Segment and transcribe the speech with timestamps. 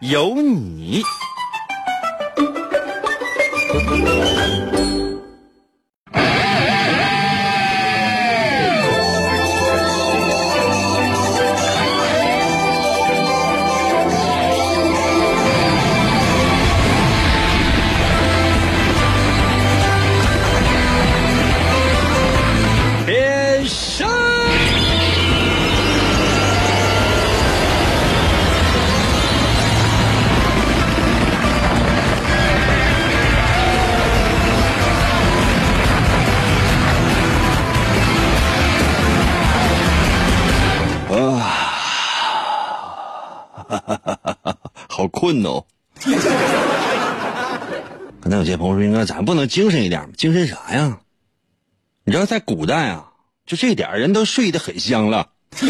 [0.00, 1.02] 有你。
[45.20, 45.66] 困哦。
[48.22, 50.08] 可能有些朋友说：“应该咱不能精神一点吗？
[50.16, 51.00] 精神啥呀？
[52.04, 53.12] 你知道，在古代啊，
[53.44, 55.28] 就这点人都睡得很香了。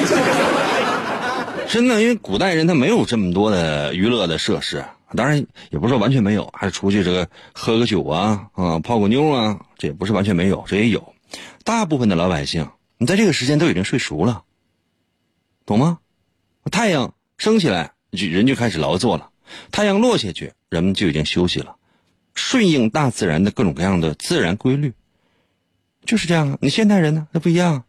[1.68, 4.84] 真的，因为古代人他没有这么多的娱乐的设施，
[5.16, 11.14] 当然也不是说完全没有，还是出去这个喝个酒啊啊，泡个妞啊，这也不是完全没有，这也有。
[11.64, 14.42] 大部分的老百姓，你在这个时间都已经睡熟了，
[15.66, 15.98] 懂吗？
[16.70, 19.29] 太阳升起来，就人就开始劳作了；
[19.70, 21.76] 太阳落下去，人们就已经休息了，
[22.34, 24.92] 顺应大自然的各种各样的自然规律，
[26.04, 26.58] 就是这样啊。
[26.60, 27.84] 你现代人呢，那不一样，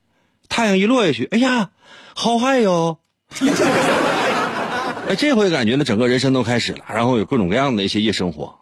[0.50, 1.72] 太阳一落下去，哎呀，
[2.14, 3.00] 好嗨哟！
[5.08, 8.60] 哎，这回感觉呢，整个人生都开始了，然后有各种各样的一些夜生活。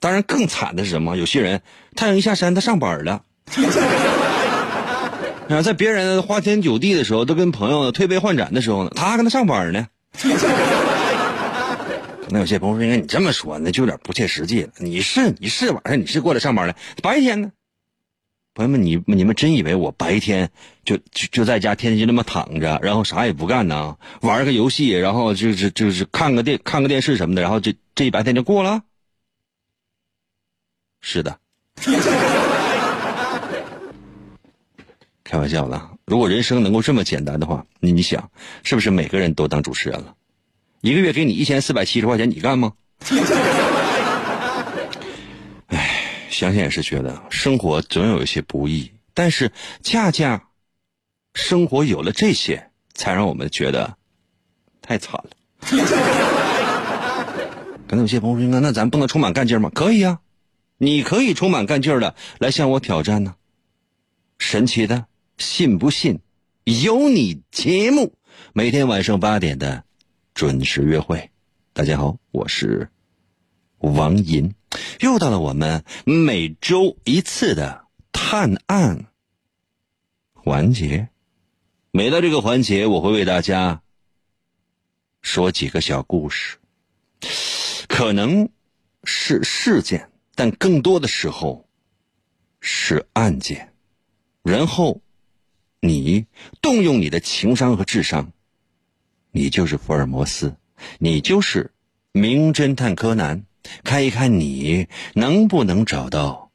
[0.00, 1.16] 当然，更惨的是什么？
[1.16, 1.62] 有些人
[1.96, 3.22] 太阳一下山，他上班了。
[5.48, 9.86] 啊，在别人花天酒地的时候，都跟朋友推杯换盏的时候呢，他还跟他上班呢。
[12.34, 14.72] 那有些朋友说：“应该你这么说，那就有点不切实际了。
[14.78, 17.52] 你是你是晚上你是过来上班的，白天呢？
[18.54, 20.50] 朋友们，你你们真以为我白天
[20.84, 23.98] 就就就在家天天就那么躺着，然后啥也不干呢？
[24.20, 28.82] 玩个游戏，然后就是就是看个电看个电视什么的，然后这这一白天就过了？
[31.02, 31.38] 是的。
[35.22, 38.28] ”开玩笑的，如果人生能够这么简单的话，你你想，
[38.64, 40.16] 是不是每个人都当主持人了？
[40.84, 42.74] 一个月给你一千四百七十块钱，你干吗？
[45.68, 49.50] 哎，想想也是觉得生活总有一些不易，但是
[49.82, 50.44] 恰恰
[51.32, 53.96] 生活有了这些，才让我们觉得
[54.82, 55.30] 太惨了。
[57.88, 60.18] 可能有些朋友说：“那咱不能充满干劲吗？”可以啊，
[60.76, 63.36] 你可以充满干劲的来向我挑战呢。
[64.38, 65.06] 神奇的。
[65.38, 66.20] 信不信？
[66.64, 68.12] 有你节目，
[68.52, 69.83] 每天晚上八点的
[70.34, 71.30] 准时约会。
[71.72, 72.90] 大家好，我是
[73.78, 74.52] 王银，
[74.98, 79.06] 又到了我们每周一次的探案
[80.32, 81.08] 环节。
[81.92, 83.82] 每到这个环节，我会为大家
[85.22, 86.58] 说几个小故事，
[87.86, 88.48] 可能
[89.04, 91.68] 是事件，但更多的时候
[92.60, 93.72] 是案件，
[94.42, 95.00] 然后。
[95.86, 96.24] 你
[96.62, 98.32] 动用你的情商和智商，
[99.36, 100.54] 你就是福尔摩斯，
[100.98, 101.72] 你就是
[102.12, 103.44] 名侦探柯南，
[103.82, 106.52] 看一看你能不能找到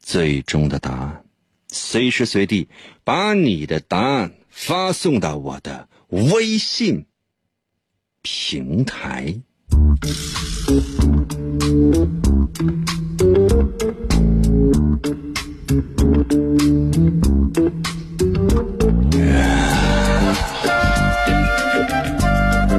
[0.00, 1.24] 最终的答案。
[1.68, 2.68] 随时随地
[3.04, 7.06] 把你的答案发送到我的微信
[8.22, 9.40] 平台。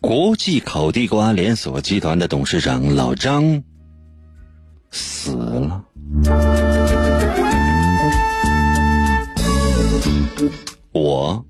[0.00, 3.62] 国际烤地瓜连锁集团的董事长老张
[4.90, 5.84] 死了。
[10.92, 11.44] 我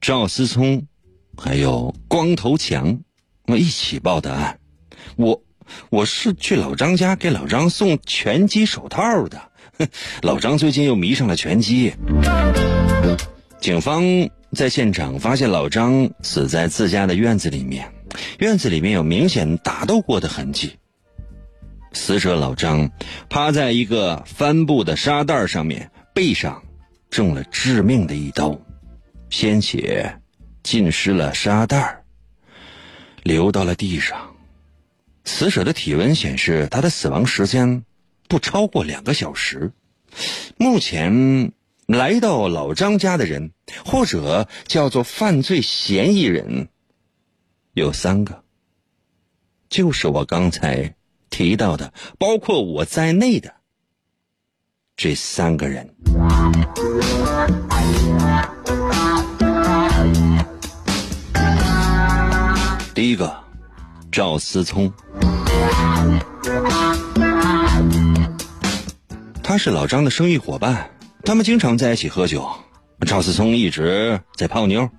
[0.00, 0.86] 赵思聪。
[1.34, 3.00] 还有光头强，
[3.46, 4.60] 我一起报的案，
[5.16, 5.42] 我
[5.88, 9.40] 我是去老张家给老张送拳击手套的。
[10.20, 11.94] 老张最近又迷上了拳击。
[13.62, 14.02] 警方
[14.50, 17.92] 在现场发现老张死在自家的院子里面，
[18.40, 20.80] 院子里面有明显打斗过的痕迹。
[21.92, 22.90] 死者老张
[23.30, 26.64] 趴在一个帆布的沙袋上面，背上
[27.08, 28.60] 中了致命的一刀，
[29.30, 30.18] 鲜血
[30.64, 32.02] 浸湿了沙袋，
[33.22, 34.34] 流到了地上。
[35.24, 37.84] 死者的体温显示他的死亡时间
[38.26, 39.70] 不超过两个小时。
[40.56, 41.52] 目前
[41.86, 43.52] 来到老张家的人，
[43.84, 46.68] 或者叫做犯罪嫌疑人，
[47.74, 48.42] 有三个，
[49.68, 50.94] 就是我刚才。
[51.34, 53.54] 提到的，包括我在内的
[54.98, 55.94] 这三个人。
[62.94, 63.34] 第一个，
[64.10, 64.92] 赵思聪，
[69.42, 70.90] 他是老张的生意伙伴，
[71.24, 72.50] 他们经常在一起喝酒。
[73.06, 74.90] 赵思聪一直在泡妞。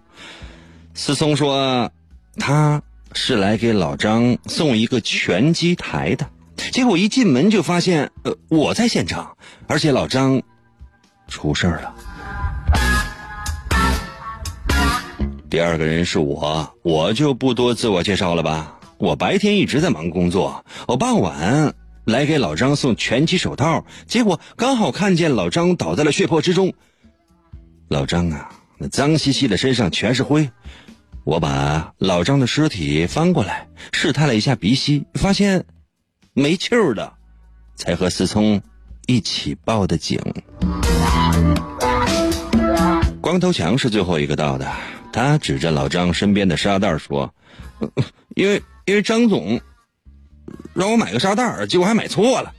[0.94, 1.92] 思聪说，
[2.38, 2.82] 他。
[3.16, 6.32] 是来给老张送一个拳击台的，
[6.72, 9.38] 结果一进门就发现，呃，我在现场，
[9.68, 10.42] 而且老张
[11.28, 11.94] 出事了。
[15.48, 18.80] 第二个人是我，我就不多自我介绍了吧。
[18.98, 21.76] 我白天一直在忙工作，我傍晚
[22.06, 26.74] 来给老张送拳击手套，结果刚好看见老张倒在了血泊之中。
[27.88, 30.50] 老张啊，那脏兮兮的身上全是灰。
[31.24, 35.66] 我把老张的尸体翻过来，试探了一下鼻息，发现
[36.34, 37.14] 没气儿的，
[37.76, 38.62] 才和思聪
[39.08, 40.20] 一起报的警。
[43.22, 44.70] 光头强是最后一个到的，
[45.14, 47.34] 他指着老张身边的沙袋说
[48.36, 49.62] ：“因为因为张总
[50.74, 52.54] 让我买个沙袋，结果还买错了。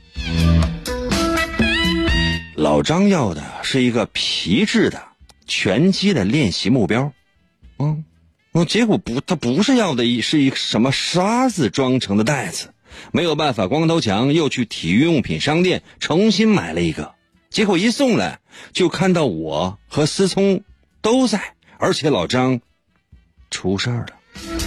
[2.55, 5.03] 老张要的是一个皮质的
[5.45, 7.11] 拳击的练习目标，
[7.79, 8.05] 嗯。”，
[8.69, 12.73] 结果不，他不是要的一是一什么沙子装成的袋子，
[13.11, 17.15] 没有办法，光头强又去体育用品商店重新买了一个，
[17.49, 18.39] 结果一送来
[18.71, 20.63] 就看到我和思聪
[21.01, 22.61] 都在，而且老张
[23.51, 24.64] 出事儿了。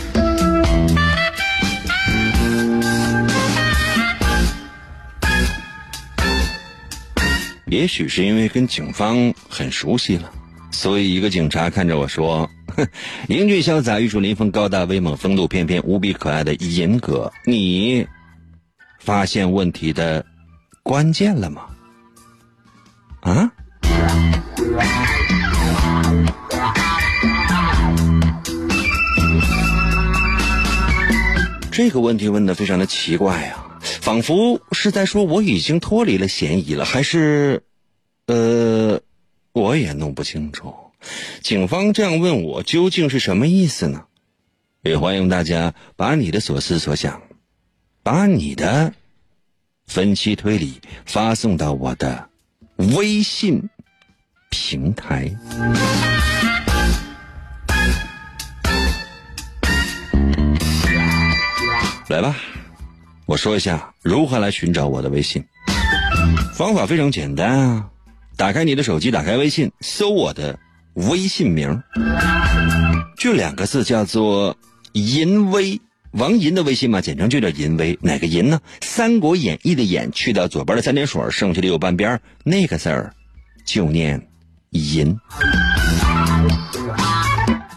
[7.70, 10.31] 也许是因为跟警方很熟悉了，
[10.70, 12.50] 所以一个警察看着我说。
[12.76, 12.87] 哼
[13.29, 18.06] 英俊潇洒、玉树临风、高大威猛、风度翩翩、无比可爱的银哥，你
[18.99, 20.25] 发现问题的
[20.82, 21.62] 关键了吗？
[23.20, 23.50] 啊？
[31.73, 33.67] 这个问题问的非常的奇怪啊，
[34.00, 37.62] 仿佛是在说我已经脱离了嫌疑了，还是，
[38.26, 39.00] 呃，
[39.52, 40.75] 我也弄不清楚。
[41.43, 44.05] 警方这样问我，究竟是什么意思呢？
[44.82, 47.23] 也欢迎大家把你的所思所想，
[48.02, 48.94] 把你的
[49.87, 52.29] 分析推理发送到我的
[52.96, 53.69] 微信
[54.50, 55.31] 平台。
[62.08, 62.37] 来吧，
[63.29, 65.45] 我说一下如何来寻找我的微信。
[66.55, 67.91] 方法非常简单啊，
[68.38, 70.59] 打开你的手机，打开微信，搜我的。
[70.95, 71.83] 微信名
[73.19, 74.57] 就两个字，叫做
[74.95, 75.79] “淫威”，
[76.12, 77.99] 王银的微信嘛，简称就叫“淫威”。
[78.02, 78.62] 哪个“淫”呢？
[78.85, 83.14] 《三国演义》的“演”去掉左边的三点水，剩下的右半边那个字儿
[83.67, 84.26] 就念
[84.73, 85.14] “淫”。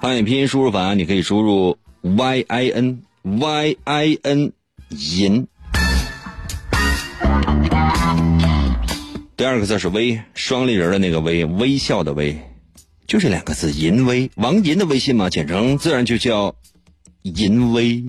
[0.01, 4.53] 汉语拼音输入法，你可以输入 y i n y i n
[4.89, 5.47] 淫。
[9.41, 12.39] 第二个字是“微”，双立人的那个“微”，微笑的“微”。
[13.07, 16.53] 就这两个字，淫威王银的微信嘛，简称自然就叫
[17.23, 18.05] 淫威。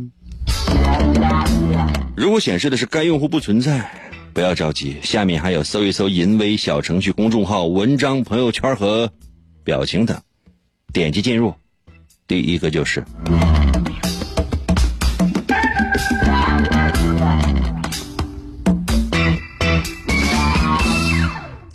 [2.15, 3.91] 如果显示的是该用户不存在，
[4.35, 9.11] 不要着急，下面还有搜一搜淫威小程序、公众号、文章、朋友圈和
[9.65, 10.21] 表情等，
[10.93, 11.55] 点击进入。
[12.27, 13.03] 第一个就是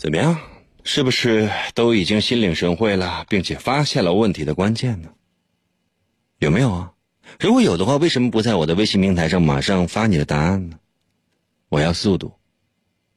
[0.08, 0.40] 怎么样？
[0.86, 5.10] 是不是都已经心领神会了，并且发现了问题的关键呢？
[6.40, 6.94] 有没有啊？
[7.42, 10.80] 如果有的话，为什么不在我的微信平台上马上发你的答案呢？
[11.68, 12.34] 我要速度。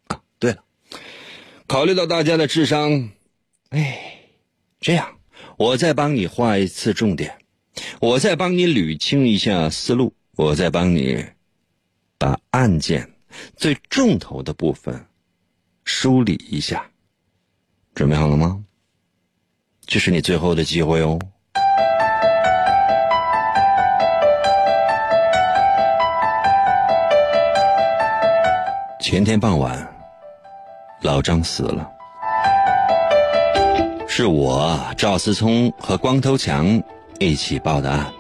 [0.09, 0.65] 啊，对了，
[1.69, 3.09] 考虑到大家的智商，
[3.69, 4.27] 哎，
[4.81, 5.17] 这样，
[5.59, 7.39] 我再帮你画一次重点，
[8.01, 11.25] 我再帮你捋清一下思路，我再帮你
[12.19, 13.09] 把案件
[13.55, 15.07] 最重头的部分
[15.85, 16.85] 梳理一下。
[17.95, 18.65] 准备好了吗？
[19.87, 21.19] 这是你最后的机会哦。
[29.01, 29.93] 前天傍晚，
[31.03, 31.91] 老张死了，
[34.07, 36.81] 是我赵思聪和光头强
[37.19, 38.13] 一起报的案。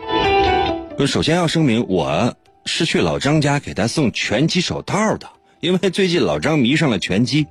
[1.06, 7.46] 首先要声明，我是去老张家给他送拳击手套的，因为最近老张迷上了拳击。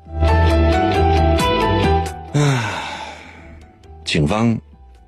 [2.33, 2.71] 唉，
[4.03, 4.59] 警方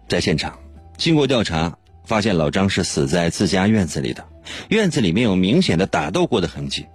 [0.08, 0.54] 在现场
[0.98, 4.24] 经过调查，发现老张是死在自家院子里的，
[4.70, 6.86] 院子里面有明显的打斗过的痕迹。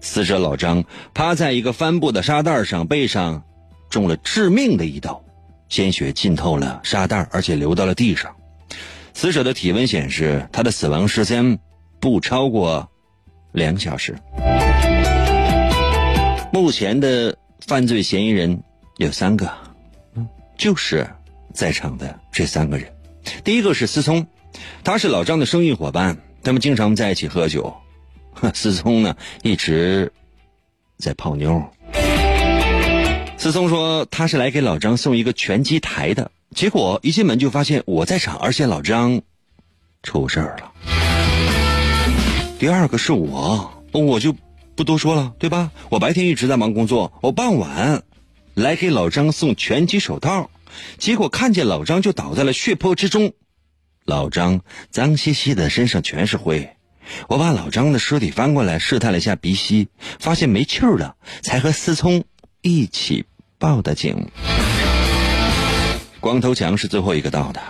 [0.00, 0.82] 死者老张
[1.12, 3.42] 趴在一个帆布的沙袋上，背上
[3.90, 5.22] 中了致命的一刀，
[5.68, 8.34] 鲜血浸透了沙袋，而且流到了地上。
[9.12, 11.58] 死者的体温显示，他的死亡时间
[12.00, 12.88] 不超过
[13.52, 14.16] 两小时。
[16.52, 17.34] 目前的
[17.66, 18.62] 犯罪嫌疑人
[18.98, 19.50] 有三个，
[20.58, 21.08] 就是
[21.54, 22.92] 在场的这三个人。
[23.42, 24.26] 第一个是思聪，
[24.84, 27.74] 他是老张的生意伙伴，他们经常在一起喝酒。
[28.52, 30.12] 思聪呢，一直
[30.98, 31.62] 在泡妞。
[33.38, 39.22] 思聪说他是来给老张送一个拳击台的，结果一进门就发现我在场，而且老张
[40.02, 40.70] 出事儿了。
[42.58, 44.36] 第二个是我，我就
[44.74, 45.70] 不多说了，对吧？
[45.90, 48.02] 我白天一直在忙工作，我傍晚
[48.54, 50.50] 来给老张送拳击手套，
[50.98, 53.32] 结果看见老张就倒在了血泊之中，
[54.04, 54.60] 老张
[54.90, 56.76] 脏兮兮的，身上全是灰。
[57.28, 59.88] 我把老张的尸体翻过来试探了一下鼻息，
[60.18, 62.24] 发现没气儿了，才和思聪
[62.62, 63.24] 一起
[63.58, 64.28] 报的警。
[66.20, 67.60] 光头强是最后一个到的，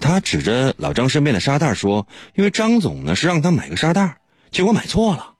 [0.00, 4.18] 他指着老张身边的沙袋说：“因为张总呢是让他买个沙袋，
[4.50, 5.31] 结果买错了。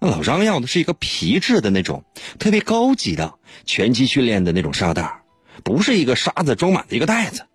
[0.00, 2.04] 那老张要的是一个皮质的那种，
[2.38, 3.34] 特别高级的
[3.66, 5.22] 拳击训练的那种沙袋，
[5.62, 7.46] 不是一个沙子装满的一个袋子。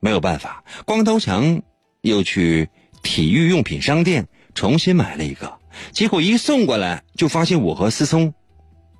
[0.00, 1.62] 没有办法，光头强
[2.02, 2.68] 又去
[3.02, 5.58] 体育用品商店。”重新买了一个，
[5.92, 8.32] 结果一送过来就发现我和思聪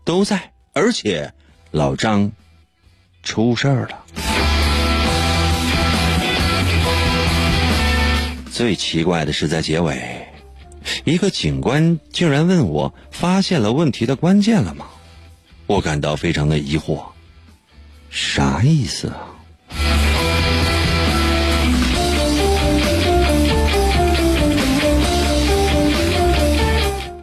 [0.04, 1.32] 都在，而且
[1.70, 2.30] 老张
[3.22, 4.04] 出事儿了。
[8.52, 10.25] 最奇怪的是在结尾，
[11.04, 14.86] 一个警官竟然问我发现了问题的关键了吗？
[15.66, 17.04] 我感到非常的疑惑，
[18.08, 19.18] 啥意思啊？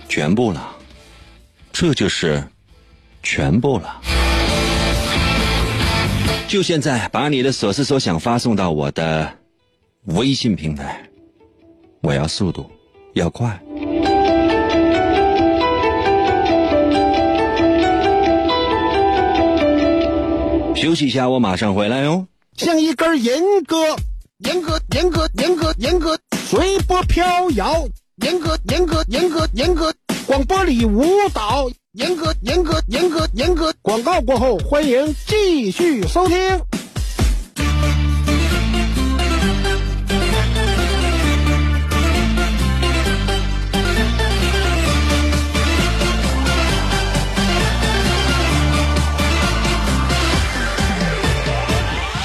[0.09, 0.75] 全部了，
[1.71, 2.43] 这就是
[3.23, 4.01] 全部了。
[6.47, 9.39] 就现在，把你的所思所想发送到我的
[10.03, 11.01] 微信平台。
[12.01, 12.69] 我要速度，
[13.13, 13.59] 要快。
[20.75, 22.27] 休息一下，我马上回来哟。
[22.57, 23.95] 像一根严哥、
[24.39, 27.87] 严哥、严哥、严哥、严哥，随波飘摇。
[28.17, 29.93] 严格、严格、严格、严格。
[30.27, 31.03] 广播里舞
[31.33, 33.73] 蹈，严格严格严格严格。
[33.81, 36.37] 广告过后，欢迎继续收听。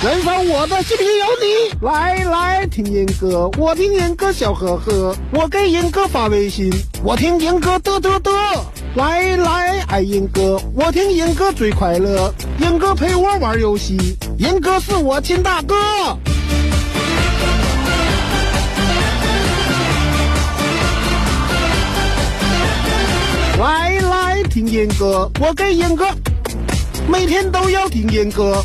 [0.01, 8.31] 燃烧我的心里有你，来来听严哥，我听严哥笑呵呵，我给严哥发微信，我听严哥嘚嘚嘚，
[8.95, 15.75] 来来爱严哥，我听严哥最快乐，严哥陪我玩游戏，严哥是我亲大哥。
[23.59, 26.07] 来来听严哥，我给严哥，
[27.09, 28.65] 每天都要听严哥。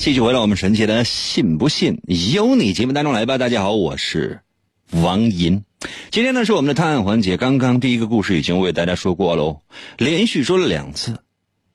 [0.00, 3.36] 继续回到我们神奇的“信不信由你”节目当中来吧。
[3.36, 4.40] 大家好，我是
[4.92, 5.62] 王银。
[6.10, 7.36] 今天呢是我们的探案环节。
[7.36, 9.60] 刚刚第一个故事已经为大家说过喽，
[9.98, 11.18] 连续说了两次，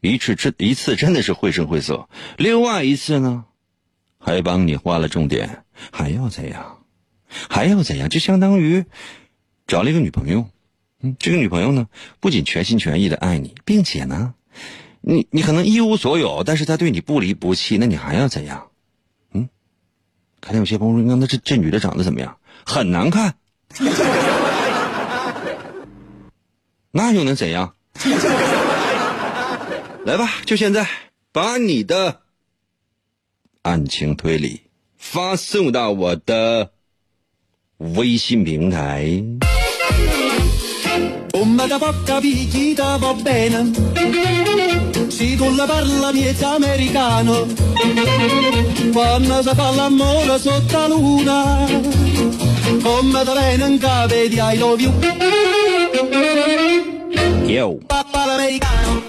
[0.01, 3.45] 一次真一次真的是绘声绘色，另外一次呢
[4.17, 5.63] 还帮你画了重点。
[5.91, 6.79] 还要怎样？
[7.27, 8.09] 还要怎样？
[8.09, 8.85] 就相当于
[9.67, 10.49] 找了一个女朋友。
[10.99, 11.85] 嗯，这个女朋友呢
[12.19, 14.33] 不仅全心全意的爱你，并且呢
[15.07, 18.69] 你你可能一无所有，但是他对你不离不弃，那你还要怎样？
[19.33, 19.49] 嗯，
[20.41, 22.37] 看见有些朋友说，那这这女的长得怎么样？
[22.65, 23.35] 很难看，
[26.89, 27.75] 那又能怎样？
[30.05, 30.89] 来吧，就现在，
[31.31, 32.21] 把你的
[33.61, 34.61] 案情推理
[34.97, 36.71] 发送到我的
[37.77, 39.23] 微信平台。
[45.17, 47.47] Come da poca picchita va bene Se tu la parla miezza americano
[48.91, 51.65] Quando si fa l'amore sotto la luna
[52.83, 54.91] Come da bene in cave di I love you
[57.45, 59.03] Yo，Papà l'americano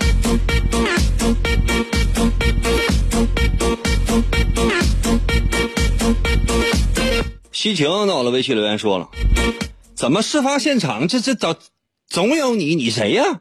[7.50, 9.08] 西晴到了微信留言说了，
[9.96, 11.56] 怎么事发现场这这总
[12.08, 13.40] 总有你，你谁呀？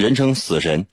[0.00, 0.86] 人称死神。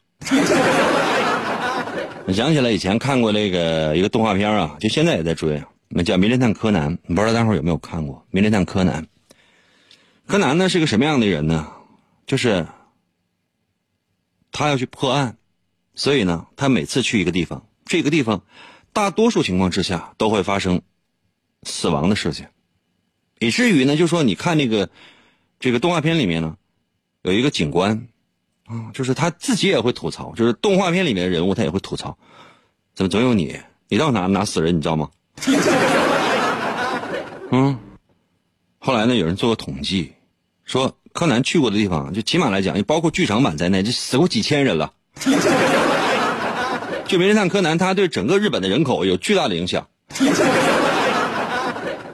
[2.25, 9.03] 我想起来以前看过那个一个动画片啊，就现在也在追，那叫《名侦探柯南》，不知道大伙有没有看过《名侦探柯南》？
[10.27, 11.71] 柯南呢是个什么样的人呢？
[12.25, 12.67] 就是
[14.51, 15.37] 他要去破案，
[15.95, 18.43] 所以呢，他每次去一个地方，这个地方
[18.91, 20.81] 大多数情况之下都会发生
[21.63, 22.47] 死亡的事情，
[23.39, 24.89] 以至于呢，就说你看那个
[25.61, 26.57] 这个动画片里面呢，
[27.21, 28.09] 有一个警官
[28.67, 32.17] 啊，就是他自己也会吐槽，就是动画片里面的人物他也会吐槽，
[32.93, 33.57] 怎么总有你？
[33.87, 35.09] 你到哪哪死人，你知道吗？
[37.51, 37.79] 嗯，
[38.77, 40.11] 后来呢，有人做过统计，
[40.65, 44.91] 说柯南去过的地方，就起码来讲，包括剧场版在内，这死过几千人了。
[47.07, 49.87] 就名侦探柯南，他对整个日本的人口有巨大的影响。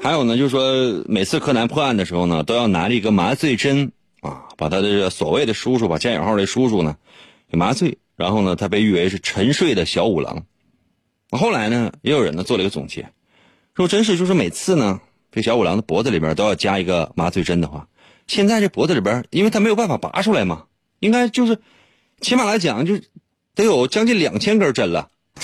[0.04, 3.92] 还有呢，就是说每次柯南破案的时候呢，都要拿着一个麻醉针
[4.24, 6.96] 啊，把他的这个所谓的叔叔，把加引号的叔叔呢
[7.52, 10.46] 给麻醉，然后呢，他被誉为是沉睡的小五郎。
[11.30, 13.10] 后来呢，也有人呢做了一个总结，
[13.76, 17.88] 说真是就是每次呢，这小五郎的脖子里边都要加一个麻醉针的话，
[18.28, 20.64] 现在这脖子里边，因为他没有办法拔出来嘛，
[21.00, 21.60] 应该就是
[22.22, 22.98] 起码来讲就
[23.56, 25.10] 得有将近两千根针了。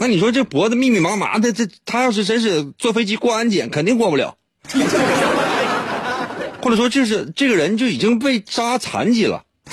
[0.00, 4.36] 那你说这脖子密密麻麻的，这他要是真是坐飞机过安检，肯定过不了。
[6.68, 9.42] 或者说，就是这个人就已经被扎残疾了。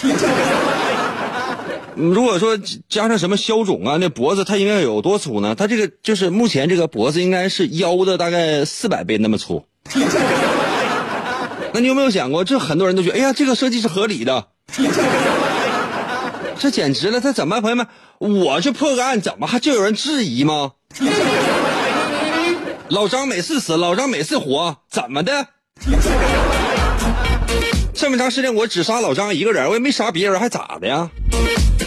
[1.93, 5.53] 如果说加上什么消肿啊，那脖子他应该有多粗呢？
[5.55, 9.65] 他这个就是目前这个脖子应该是腰的大概四百倍那么粗。
[11.73, 14.47] 那你有没有想过，这很多人都觉得，哎呀，这个设计是合理的。
[16.58, 17.19] 这简直了！
[17.19, 17.86] 他怎么，朋友们，
[18.19, 20.71] 我去破个案，怎么还就有人质疑吗？
[22.88, 25.47] 老张每次死，老张每次活，怎么的？
[27.95, 31.10] 这么长时间我只杀老张一个人，我也没杀别人，还咋的呀？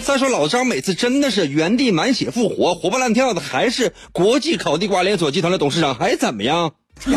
[0.02, 6.72] 再说老张每次真的是原地满血复活，活蹦乱跳的，还是国际烤地瓜连锁集团的董事长，还怎么样？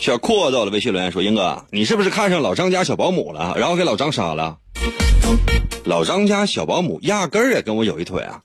[0.00, 4.56] 小阔到了微信留言说：“英哥，你是不是看上老张家小保姆了，然后给老张杀了？
[5.84, 8.40] 老张家小保姆压根儿也跟我有一腿啊！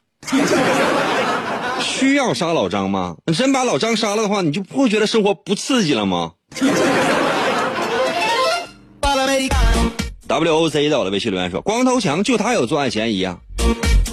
[1.99, 3.17] 需要杀老张吗？
[3.25, 6.31] 你真把老张杀了的话，你就不会觉得生活不刺激了吗
[9.01, 13.37] Papà l'americano？”WOC 在我的微信留言说：“光头强就他有作案嫌疑啊，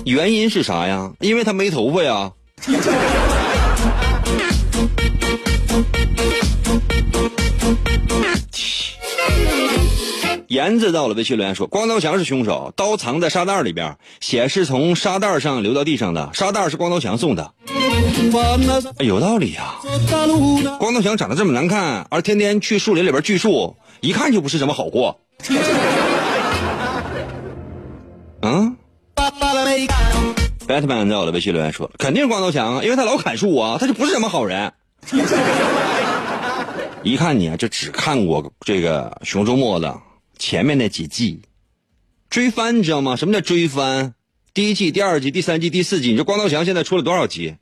[0.04, 1.12] 原因是啥呀？
[1.20, 2.32] 因为他没头发呀。”
[10.56, 17.52] 言子到了微信留言说：“光头强是凶手，刀藏在沙袋里边，血是从沙袋上流到地上的，沙袋是光头强送的。
[19.00, 19.74] 有道理呀、
[20.78, 25.18] 光头强长得这么难看，而天天去树林里边锯树，一看就不是什么好货。
[28.40, 28.74] 嗯，
[30.66, 34.72] Batman 在我的微信留言说，肯定是光头强啊，因为他老砍树啊，他就不是什么好人。
[37.02, 39.94] 一看你啊，就只看过这个《熊出没》的
[40.38, 41.42] 前面那几季，
[42.28, 43.16] 追番你知道吗？
[43.16, 44.14] 什么叫追番？
[44.52, 47.56] 第一季、第二季、第三季、第四季，你说光头强现在出了多少集？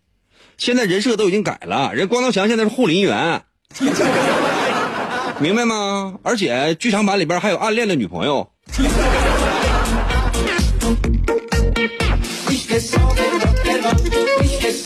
[0.57, 3.43] 现在人设都已经改了，人光头强现在是护林员，
[5.41, 6.19] 明白吗？
[6.23, 8.51] 而且剧场版里边还有暗恋的女朋友。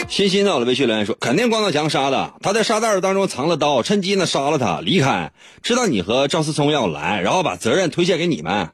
[0.09, 8.71] 欣欣到了微信留言说，肯定光头强杀的，他在沙袋当中藏了刀，趁机呢杀了他，离开，知道你和赵思聪要来，然后把责任推卸给你们。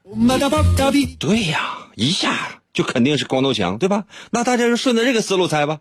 [1.19, 4.05] 对呀，一下就肯定是光头强，对吧？
[4.31, 5.81] 那大家就顺着这个思路猜吧。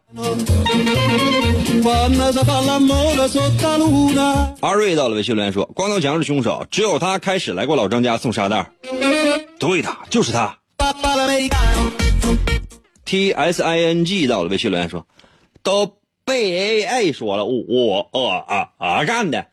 [4.61, 8.71] 阿瑞到了微信留言说，光头强是凶手，只有他开始来过老张家送沙袋儿。
[9.59, 10.57] 对的，就是他。
[13.05, 15.05] T S I N G 到了微信留言说，
[15.63, 19.47] 都被 A A 说了，我我我啊啊干的。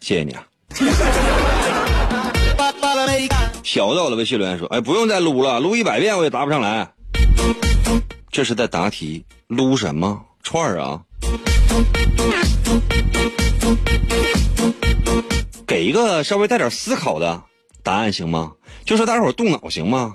[0.00, 0.46] 谢谢你啊。
[3.64, 6.88] 小到了微信留言说，哎，不用再撸了，撸一百遍我也答不上来。
[8.30, 11.02] 这是在答题，撸什么串儿啊？
[15.66, 17.42] 给一个稍微带点思考的
[17.82, 18.52] 答案行吗？
[18.84, 20.14] 就说大伙动脑行吗？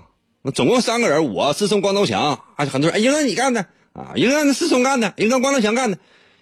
[0.54, 6.00] 总共三个人，我思聪、光头强，还很多人，哎，应该你干的啊，应该思聪干的，应该光头强干的，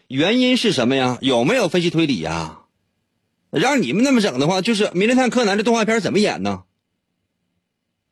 [0.08, 1.18] 原因是什么呀？
[1.22, 2.60] 有没有分析推理呀？
[3.52, 6.64] 让你们那么整的话，就是《名侦探柯南》这动画片怎么演呢？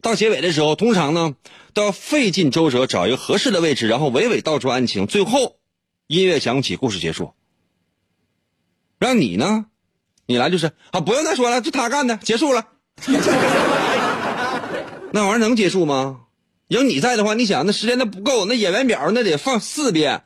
[0.02, 1.36] 到结尾的时候，通常呢
[1.74, 5.58] 都要费尽周折找一个合适的位置，然后娓娓道出案情，最后
[6.08, 7.34] 音乐响起，故事结束。
[9.00, 9.66] 让你呢，
[10.26, 12.68] 你来就是啊，不用再说了，就他干的，结束了。
[15.12, 16.22] 那玩意儿能结束吗？
[16.68, 20.24] 有你在的话，你想那时间那不够，那演员表那得放四遍。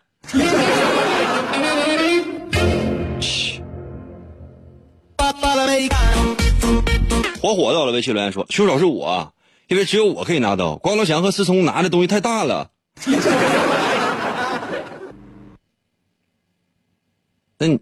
[7.42, 9.34] 火火到了微信留言说，凶手是我，
[9.68, 12.72] 因为只有我可以拿刀，光头强和思聪拿的东西太大了。
[17.60, 17.80] 那你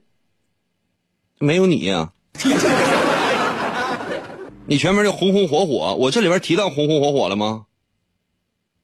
[1.40, 2.12] 没有你呀、
[4.70, 7.66] 你全名叫红红火火，我这里边提到红红火火了吗？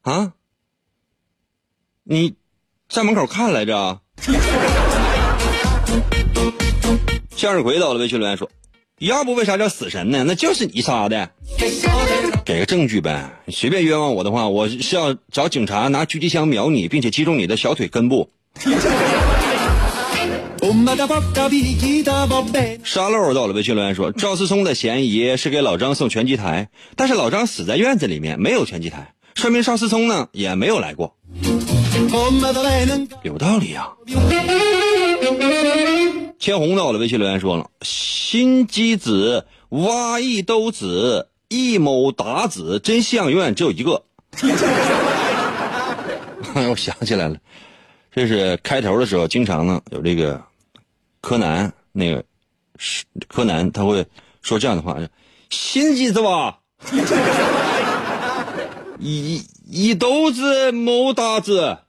[0.01, 0.33] 啊？
[2.03, 2.33] 你
[2.89, 4.01] 在门口看来着？
[7.37, 8.49] 向日葵到了微信留言说，
[8.97, 10.23] 要不为啥叫死神呢？
[10.23, 11.29] 那就是你杀的。
[12.43, 13.29] 给个证据呗！
[13.45, 18.31] 你随便冤枉我的话，我是要找警察拿狙击枪瞄你，并且击中你的小腿根部。
[22.83, 31.15] 沙漏到了微信留言说，赵思聪的嫌疑是给老张送拳击台，但是老张死在院子里面，没有拳击台，说明赵思聪呢也没有来过，
[33.23, 33.89] 有道理啊。
[36.37, 44.03] 千红到了微信留言说了，心机子、挖一兜子、一谋打子，真相永远只有一个。
[46.53, 47.37] 我想起来了，
[48.13, 50.41] 这是开头的时候，经常呢有这个
[51.25, 52.23] 柯南那个
[52.77, 54.05] 是柯南他会
[54.43, 54.95] 说这样的话：
[55.49, 56.59] 心机子吧，
[59.01, 61.79] 一一兜子谋打子。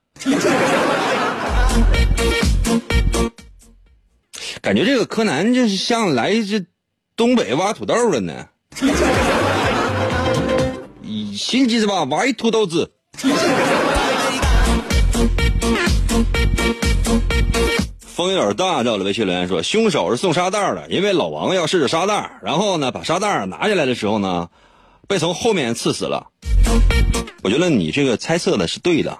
[4.59, 6.65] 感觉这个柯南就是像来这
[7.15, 8.47] 东北挖土豆了呢。
[11.35, 12.91] 心机子吧，挖一土豆子。
[18.17, 24.49] 风有点大，在我的微信留言说，凶手是送沙袋的，因为老王要试着沙袋，然后呢，把沙袋拿下来的时候呢，
[25.07, 26.31] 被从后面刺死了。
[27.43, 29.19] 我觉得你这个猜测的是对的，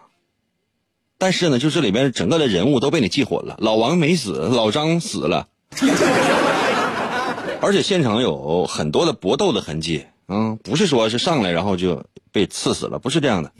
[1.19, 5.47] 但是呢，就这里边整个的人物都被你记混了，老王没死，老张死了，
[7.61, 13.51] 而且现场有很多的搏斗的痕迹，嗯，不是说是上来然后就被刺死了，不是这样的。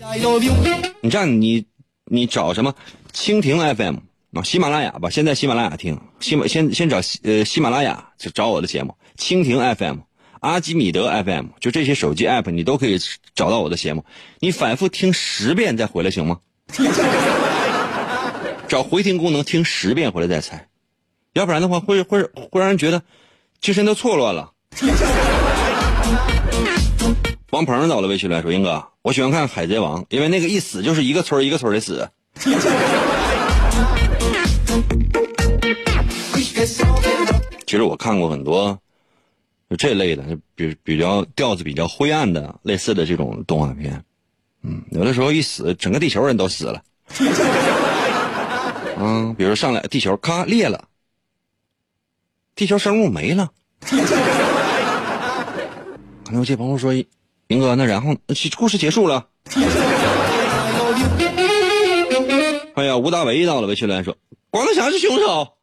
[1.01, 1.63] 你这样，你
[2.05, 2.73] 你找什么
[3.13, 3.97] 蜻蜓 FM
[4.33, 9.97] 啊，喜马拉雅吧，现在喜马拉雅听，喜马先先找呃喜马拉雅就找我的节目，蜻蜓 FM、
[10.41, 12.99] 阿基米德 FM，就这些手机 app 你都可以
[13.33, 14.05] 找到我的节目，
[14.39, 16.39] 你反复听十遍再回来行吗？
[18.67, 20.67] 找回听功能听十遍回来再猜，
[21.33, 23.01] 要不然的话会会会让人觉得
[23.61, 24.51] 精神都错乱了。
[27.51, 32.09] 王鹏到了微信来说：“英哥，我喜欢看《海贼王》，因为那个一死就是一个村一个村的死。
[37.67, 38.79] 其实我看过很多
[39.69, 44.01] 就这类的，就比比较调子比较灰暗的类似的这种动画片。
[44.63, 46.81] 嗯，有的时候一死，整个地球人都死了。
[48.97, 50.85] 嗯，比如上来地球咔裂了，
[52.55, 53.51] 地球生物没了。
[56.23, 56.93] 可能有些朋友说，
[57.47, 58.15] 明哥，那然后
[58.57, 59.27] 故事结束了。
[62.75, 64.15] 哎呀，吴大维到了，微信留言说
[64.49, 65.53] ：“光头强是凶手，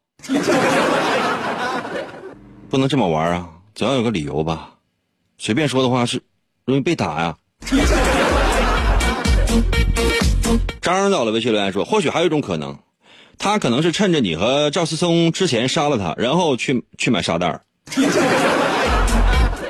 [2.69, 4.71] 不能这么玩啊，总要有个理由吧？
[5.37, 6.21] 随便说的话是
[6.65, 7.35] 容易被打呀。
[10.81, 12.77] ”张到了，微信留言说：“或许还有一种可能，
[13.37, 17.61] 他可能是趁着你和赵思聪之前杀了他，然后去去买沙袋儿。”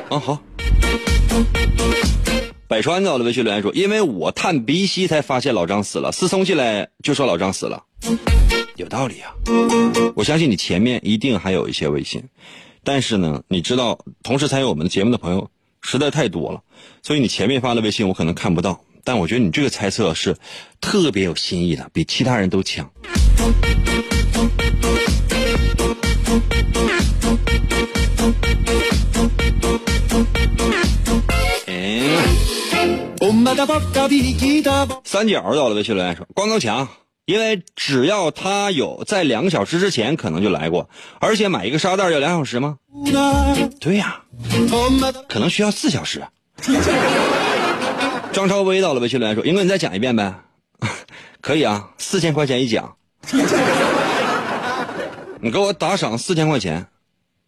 [0.10, 0.42] 啊，好，
[2.68, 7.84] 百川在我的微信留言说：“因为我探鼻息才发现老张死了，思聪进来就说老张死了，
[8.76, 9.32] 有道理啊。
[10.16, 12.22] 我相信你前面一定还有一些微信，
[12.86, 15.50] 但是呢，你知道，同时参与我们的节目的朋友
[15.82, 16.62] 实在太多了，
[17.02, 18.80] 所以你前面发的微信我可能看不到。
[19.04, 20.38] 但我觉得你这个猜测是
[20.80, 22.90] 特别有新意的，比其他人都强。”
[35.04, 36.88] 三角到了微信留言说：“光头强，
[37.26, 42.78] 因为只要他有在两个小时之前可能就来过，而且买一个沙袋要两小时吗？
[43.80, 44.22] 对呀，
[45.28, 46.24] 可能需要四小时。”
[48.32, 50.36] 张超威到了微信留言说：“英哥，你再讲一遍呗？
[51.42, 52.96] 可以啊，四千块钱一讲，
[55.40, 56.88] 你给我打赏四千块钱，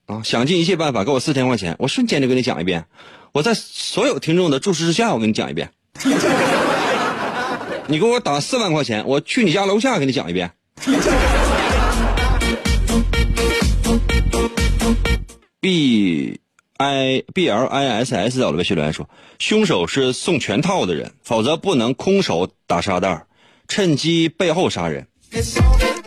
[0.05, 2.85] 啊，想尽一切办法给我四千块钱，我瞬间就给你讲一遍。”
[3.33, 5.71] 我在所有听众的注视之下，我给你讲一遍。
[7.89, 10.51] 你给我打四万块钱，我去你家楼下给你讲一遍。
[15.61, 16.39] B
[16.77, 23.25] I B L I S S 到了微信留言说，凶手是送全套的人，否则不能空手打沙袋，
[23.67, 25.07] 趁机背后杀人。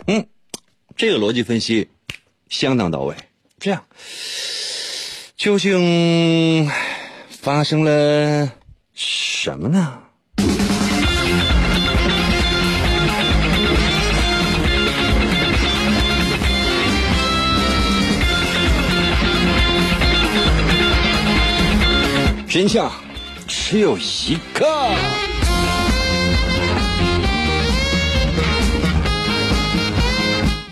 [0.07, 0.25] 嗯，
[0.95, 1.89] 这个逻辑分析
[2.47, 3.15] 相当到位。
[3.59, 3.83] 这样，
[5.35, 6.69] 究竟？
[7.29, 8.51] 发生了
[8.93, 10.03] 什么呢？
[22.51, 22.91] 真相
[23.47, 24.67] 只有一个。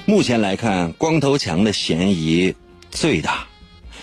[0.06, 2.54] 目前来看，光头强的嫌疑
[2.92, 3.48] 最大。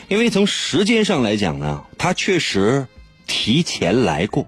[0.08, 2.86] 因为从时间上来讲呢，他确实
[3.26, 4.46] 提前来过。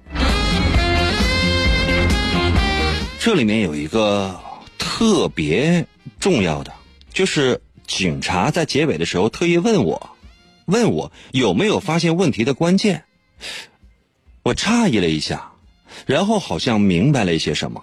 [3.21, 4.41] 这里面有一个
[4.79, 5.85] 特别
[6.19, 6.73] 重要的，
[7.13, 10.17] 就是警察在结尾的时候特意问我，
[10.65, 13.05] 问我有没有发现问题的关键。
[14.43, 15.51] 我诧异了一下，
[16.07, 17.83] 然后好像明白了一些什么。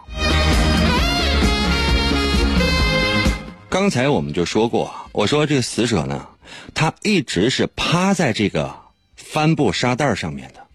[3.70, 6.28] 刚才我们就说过，我说这个死者呢。
[6.74, 8.76] 他一直是趴在这个
[9.16, 10.66] 帆布沙袋上面的，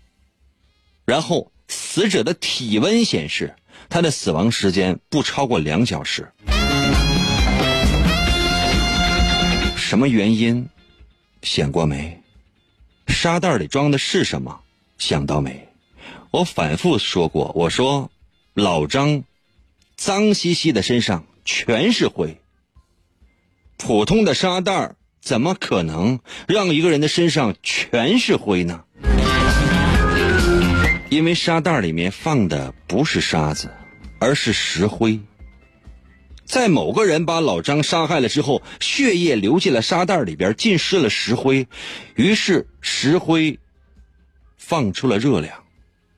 [1.04, 3.54] 然后死者的体温显示
[3.88, 6.30] 他的死亡时间不超过两小时。
[9.76, 10.68] 什么原因？
[11.42, 12.20] 想过没？
[13.08, 14.60] 沙袋里装的是什么？
[15.00, 15.68] 想到没？
[16.30, 18.12] 我反复说过，我说
[18.54, 19.24] 老张
[19.96, 22.38] 脏兮兮的身上全是灰，
[23.78, 28.84] 普通的沙袋怎么可能让一个人的身上全是灰呢？
[31.08, 33.70] 因为沙袋里面放的不是沙子，
[34.20, 35.18] 而是石灰。
[36.44, 41.66] 在某个人把老张杀害了之后，血液流进了沙袋里边，浸湿了石灰，
[42.16, 43.58] 于是石灰
[44.70, 45.64] 放出了热量。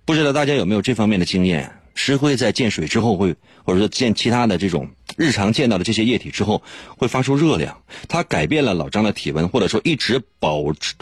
[0.05, 1.73] 不知道大家有没有这方面的经验？
[1.95, 3.35] 石灰在见水之后会，
[3.65, 6.63] 或者说见其他的这种日常见到的这些液体之后，
[6.99, 10.95] 会发出热量，它改变了老张的体温，或者说一直保持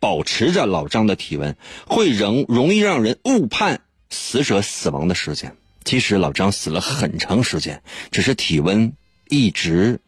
[0.00, 5.54] 保持着老张的体温，会容容易让人误判死者死亡的时间。
[5.84, 8.92] 其实老张死了很长时间，只是体温
[9.28, 10.00] 一直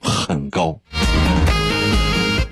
[0.00, 0.80] 很高，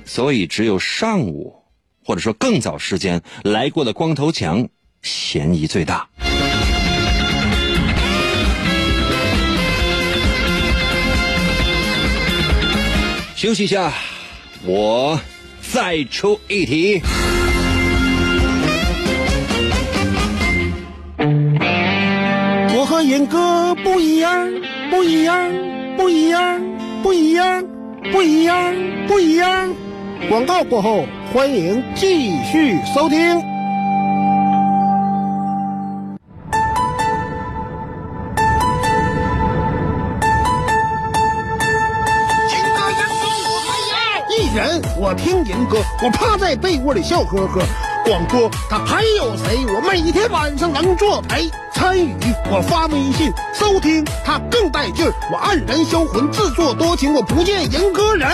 [0.05, 1.64] 所以只有上午
[2.05, 4.69] 或者说更早时间来过的光头强
[5.03, 6.09] 嫌疑最大。
[13.37, 13.93] 休息一下，
[14.65, 15.21] 我
[15.61, 17.03] 再出一题。
[22.77, 24.51] 我和严哥不一样，
[24.91, 25.53] 不一样，
[25.97, 26.63] 不一样，
[27.03, 27.65] 不一样，
[28.13, 28.75] 不一样，
[29.07, 29.75] 不一样。
[30.31, 33.19] 广告过后，欢迎继续收听。
[44.55, 47.61] 人，我听银哥，我趴在被窝里笑呵呵。
[48.05, 49.67] 广播他还有谁？
[49.67, 52.15] 我每天晚上能作陪参与，
[52.49, 55.13] 我发微信收听他更带劲儿。
[55.33, 58.31] 我黯然销魂，自作多情，我不见银哥人。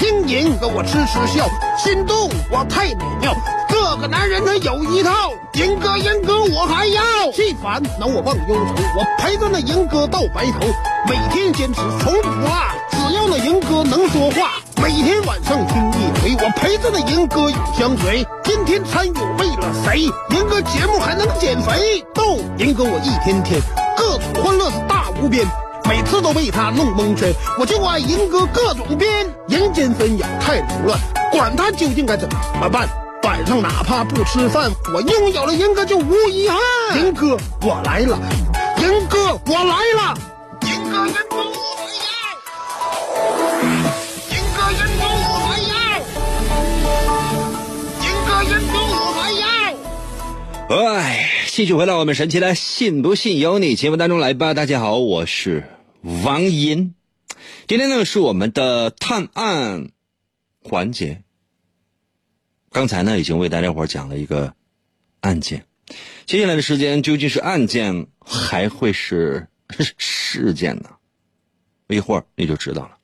[0.00, 3.36] 听银哥我痴痴笑，心动我太美妙。
[3.68, 7.02] 这个男人他有一套，银哥银哥我还要。
[7.32, 10.66] 气烦恼我忘忧愁，我陪着那银哥到白头，
[11.06, 12.50] 每天坚持从不落。
[12.90, 13.20] 只要。
[13.28, 18.26] 那银哥能说话，每天晚上听一回，我陪着那银哥永相随。
[18.42, 20.00] 今天参与为了谁？
[20.30, 22.04] 银哥节目还能减肥？
[22.14, 23.60] 逗，银哥我一天天
[23.96, 25.46] 各种欢乐是大无边，
[25.90, 27.32] 每次都被他弄蒙圈。
[27.58, 30.96] 我就爱银哥各种编，人间纷扰太凌乱，
[31.32, 32.28] 管他究竟该怎
[32.60, 32.88] 么办。
[33.24, 36.60] 晚上哪怕不吃饭，我拥有了银哥就无遗憾。
[36.96, 38.16] 银哥我来了，
[38.78, 40.14] 银哥我来了，
[40.62, 42.08] 银哥银哥我来呀，
[44.30, 45.74] 银哥银哥我来呀，
[48.00, 49.44] 银哥银哥我来呀。
[50.68, 54.54] 哎，继续回到我们神奇的“信不信由你”节目当中来吧。
[54.54, 55.64] 大家好，我是
[56.02, 56.94] 王银。
[57.66, 59.90] 今天呢是我们的探案
[60.62, 61.22] 环节。
[62.70, 64.54] 刚才呢已经为大家伙讲了一个
[65.20, 65.66] 案件，
[66.26, 69.48] 接下来的时间究竟是案件还会是
[69.98, 70.90] 事件呢？
[71.88, 72.98] 一会儿你就知道了。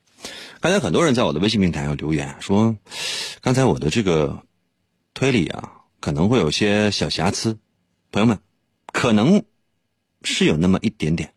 [0.61, 2.77] 刚才很多人在我的微信平台上留言说，
[3.41, 4.43] 刚才我的这个
[5.13, 7.59] 推理啊可能会有些小瑕疵，
[8.13, 8.39] 朋友们，
[8.93, 9.45] 可能
[10.23, 11.35] 是有那么一点点，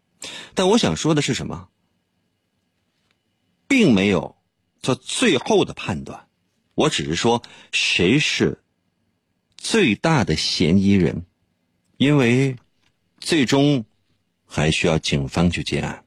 [0.53, 1.69] 但我想说的是什么，
[3.67, 4.37] 并没有
[4.81, 6.27] 做最后的判断。
[6.75, 8.63] 我只是说谁是
[9.57, 11.25] 最大的嫌疑人，
[11.97, 12.55] 因为
[13.19, 13.85] 最终
[14.45, 16.05] 还需要警方去结案，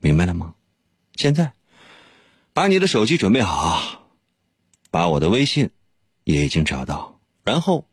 [0.00, 0.54] 明白了吗？
[1.16, 1.52] 现在
[2.52, 4.08] 把你的手机准备好，
[4.90, 5.70] 把我的微信
[6.24, 7.88] 也已经找到，然后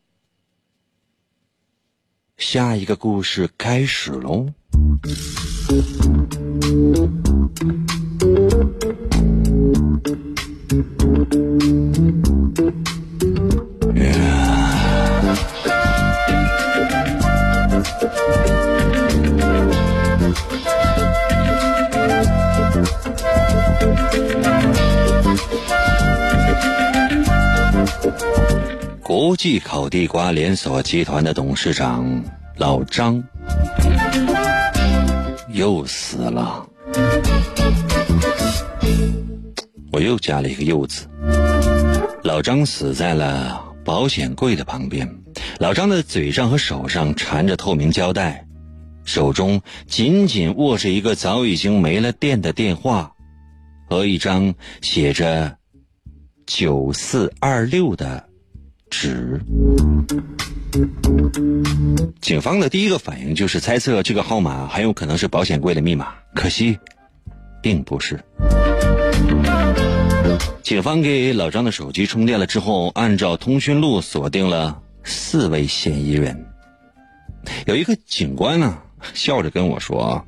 [2.38, 4.54] 下一个故事开始喽。
[29.04, 32.24] 国际烤地瓜连锁集团的董事长
[32.58, 33.24] 老张
[35.50, 36.68] 又死了，
[39.92, 41.08] 我又加了一个“又”字。
[42.24, 45.10] 老张死在了保险柜的旁边，
[45.60, 48.46] 老张的嘴上和手上缠着透明胶带，
[49.06, 53.14] 手中紧紧握着一个早已经没了电的电话，
[53.90, 55.58] 和一张写着
[56.46, 58.28] “九四二六”的。
[58.90, 59.40] 纸。
[62.22, 66.78] 警方的第一个反应就是猜测这个号码很有可能是保险柜的密码，可惜，
[67.62, 68.20] 并不是。
[70.62, 76.46] 警方给老张的手机充电了之后，按照通讯录锁定了四位嫌疑人。
[77.66, 78.78] 有一个警官呢，
[79.14, 80.26] 笑着跟我说：“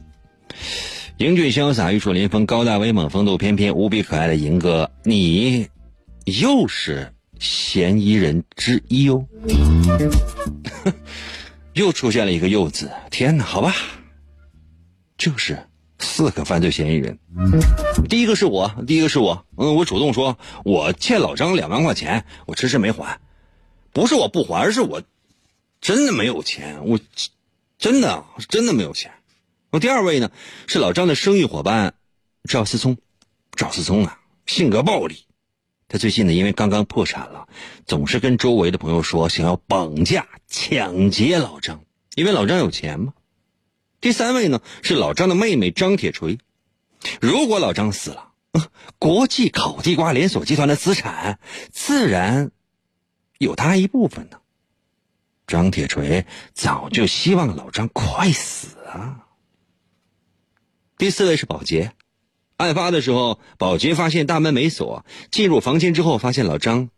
[1.20, 5.68] 英俊潇洒、玉树临风、高大威猛、风度翩翩、无比可爱的银哥，你
[6.26, 9.26] 又是？”嫌疑人之一哦，
[11.74, 13.46] 又出现了一个“又”字，天哪！
[13.46, 13.74] 好吧，
[15.18, 15.58] 就是
[16.00, 17.18] 四个犯罪嫌疑人。
[18.10, 23.20] 第一个是我，第一个是我，嗯，我主动说，我欠老张两万块钱，我迟迟没还，
[23.94, 25.02] 不是我不还，而是我
[25.80, 27.00] 真的没有钱，我
[27.78, 29.14] 真的真的没有钱。
[29.72, 30.30] 我第二位呢
[30.68, 31.94] 是老张的生意伙伴
[32.44, 32.98] 赵思聪，
[33.56, 35.20] 赵思聪啊，性格暴戾。
[35.92, 37.50] 他最近呢，因为刚刚破产了，
[37.88, 43.14] 总是跟周围的朋友说想要绑架、抢劫老张，因为老张有钱嘛。
[44.00, 46.38] 第三位呢是老张的妹妹张铁锤，
[47.20, 48.32] 如果老张死了，
[49.00, 51.40] 国际烤地瓜连锁集团的资产
[51.72, 52.52] 自然
[53.40, 54.38] 有他一部分呢。
[55.48, 59.26] 张铁锤早就希望老张快死啊。
[61.00, 61.94] 第四位是保洁。
[62.60, 66.90] 案发的时候，保洁发现大门没锁，进入房间之后发现老张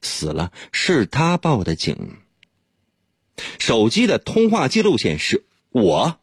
[0.00, 2.16] 死了，是他报的警。
[3.58, 6.18] 手机的通话记录显示，我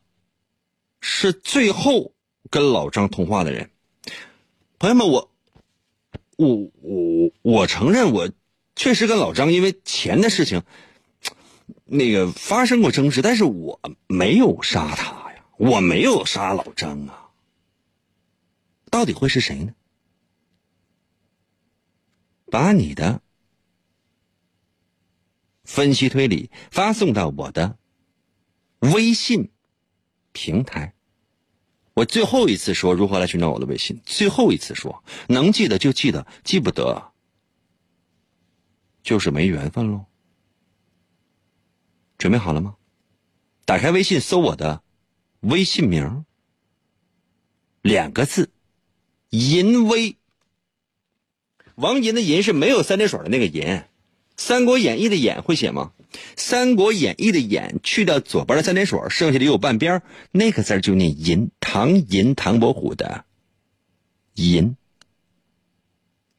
[1.00, 2.14] 是最后
[2.50, 3.70] 跟老张通话的人。
[4.80, 5.30] 朋友们，我
[6.36, 8.32] 我我我承认，我
[8.76, 10.64] 确实跟老张因为钱的事情
[11.86, 17.27] 那个发生过争执，但是我没有杀他呀，我没有杀老张啊。
[18.90, 19.74] 到底会是谁呢？
[22.50, 23.22] 把你的
[25.66, 27.78] 分析推理发送到我的
[28.80, 29.52] 微信
[30.32, 30.94] 平台。
[31.94, 37.12] 我最后一次说如何来寻找我的微信，最后一次说，能记得就记得，记不得
[39.04, 40.06] 就是没缘分喽。
[42.18, 42.78] 准备好了吗？
[43.66, 44.82] 打开微信，搜我的
[45.42, 46.24] 微信名
[47.82, 48.52] 两个字。
[49.30, 50.16] 淫威。
[51.76, 53.62] 王银的银是没有三点水的那个银，
[54.36, 55.92] 《三国演义》的演会写吗？
[56.36, 60.02] 《三国演义》的演去掉左边的三点水，剩下的有半边，
[60.32, 61.52] 那个字就念银。
[61.60, 63.26] 唐寅，唐伯虎的
[64.34, 64.76] 银，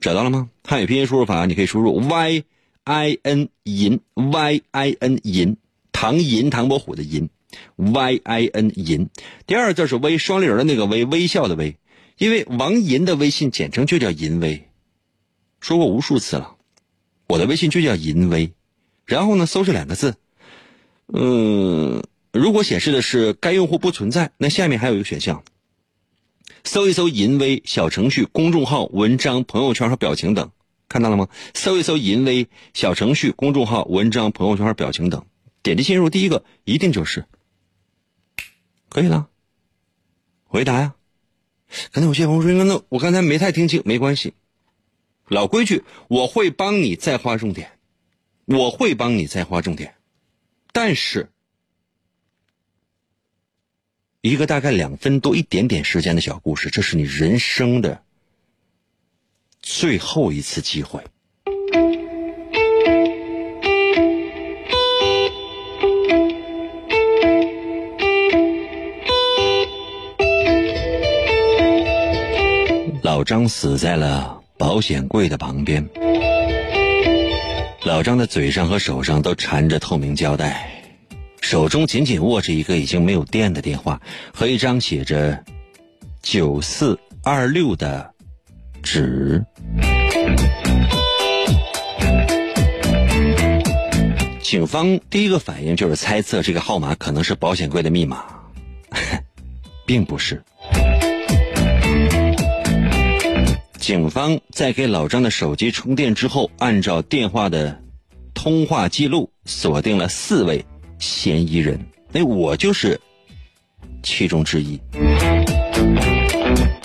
[0.00, 0.50] 找到了吗？
[0.64, 2.42] 汉语拼音输入法你可以输入 y
[2.82, 5.56] i n 银 y i n 银，
[5.92, 7.28] 唐寅，唐伯虎的寅
[7.76, 9.08] y i n 银。
[9.46, 11.76] 第二个字是微，双立人的那个微，微笑的微。
[12.18, 14.68] 因为王银的微信简称就叫银威，
[15.60, 16.56] 说过无数次了，
[17.28, 18.52] 我的微信就叫银威。
[19.06, 20.16] 然后呢，搜这两个字，
[21.06, 22.02] 嗯，
[22.32, 25.44] 如果显示的是该用户不存在，那下面还有一个选项，
[26.64, 30.50] 搜一搜银威小程序、公众号、文章、朋友圈和表情等，
[30.88, 31.28] 看到了吗？
[31.54, 35.24] 搜一搜银威小程序、公众号、文章、朋友圈和表情等，
[35.62, 37.26] 点击进入第一个，一定就是
[38.88, 39.28] 可以了。
[40.44, 40.96] 回答呀。
[41.92, 44.32] 可能有些朋友说：“那我刚才没太听清，没关系。
[45.26, 47.78] 老规矩，我会帮你再划重点，
[48.46, 49.94] 我会帮你再划重点。
[50.72, 51.28] 但是，
[54.22, 58.02] 一个大概两分多一点点时间的小故事，这是你人生的
[59.60, 61.04] 最后一次机会。”
[73.28, 75.86] 张死在了保险柜的旁边。
[77.84, 80.82] 老张的嘴上和手上都缠着透明胶带，
[81.42, 84.00] 手中紧紧握着一个已经没有电的电话
[84.32, 85.44] 和一张写着
[86.22, 88.14] “九四二六”的
[88.82, 89.44] 纸。
[94.40, 98.24] 警方第一个反应就是猜测这个号码可能是保险柜的密码，
[99.84, 100.42] 并不是。
[103.88, 107.80] 警方在给老张的手机充电之后，按照电话的
[108.34, 110.66] 通话记录锁定了四位
[110.98, 111.86] 嫌疑人。
[112.12, 113.00] 那，我就是
[114.02, 114.78] 其中之一。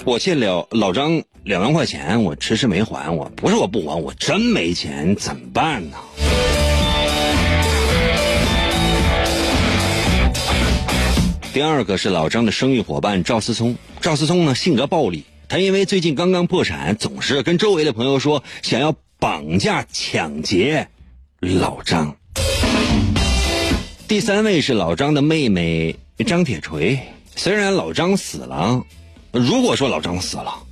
[0.06, 3.14] 我欠了老张两万块钱，我迟迟没还。
[3.14, 5.97] 我不是我不还，我真没钱，怎么办呢？
[11.54, 13.76] 第二个是老张的生意伙伴赵思聪。
[13.99, 15.24] 赵思聪呢，性格暴戾。
[15.48, 20.89] 他因为最近刚刚破产，总是跟周围的朋友说想要绑架抢劫
[21.39, 22.18] 老张。
[24.08, 27.00] 第三位是老张的妹妹张铁锤。
[27.36, 28.84] 虽然老张死了，
[29.32, 30.64] 如果说老张死了，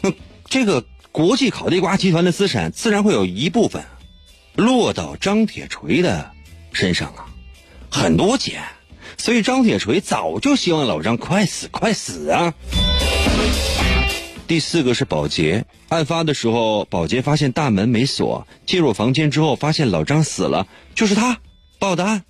[0.00, 0.12] 那
[0.46, 3.84] 这个国际烤地瓜集团的资产自然会有一部分
[4.54, 6.30] 落到张铁锤的
[6.72, 7.28] 身上啊，
[7.90, 8.62] 很多钱。
[9.18, 12.54] 所以张铁锤早就希望老张快死快死啊。
[14.46, 15.64] 第四个是保洁。
[15.88, 21.38] 案发的时候，保洁发现大门没锁，进入房间之后发现老张死了，就是他
[21.78, 22.22] 报的案。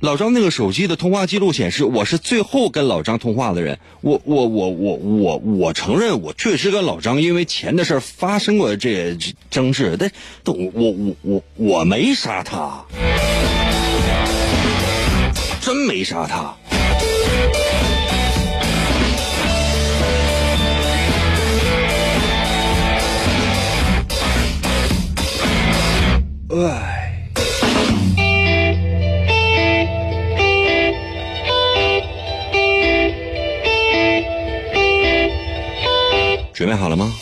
[0.00, 3.78] 老张那个手机的通话记录显示，我是最后跟老张通话的人。
[4.02, 9.16] 我我我我我我承认，我确实跟老张因为钱的事发生过这
[9.50, 10.10] 争执，但
[10.42, 12.84] 但我我我我我没杀他，
[15.62, 16.54] 真没杀他。
[26.56, 27.12] 哎，
[36.52, 37.12] 准备好了吗？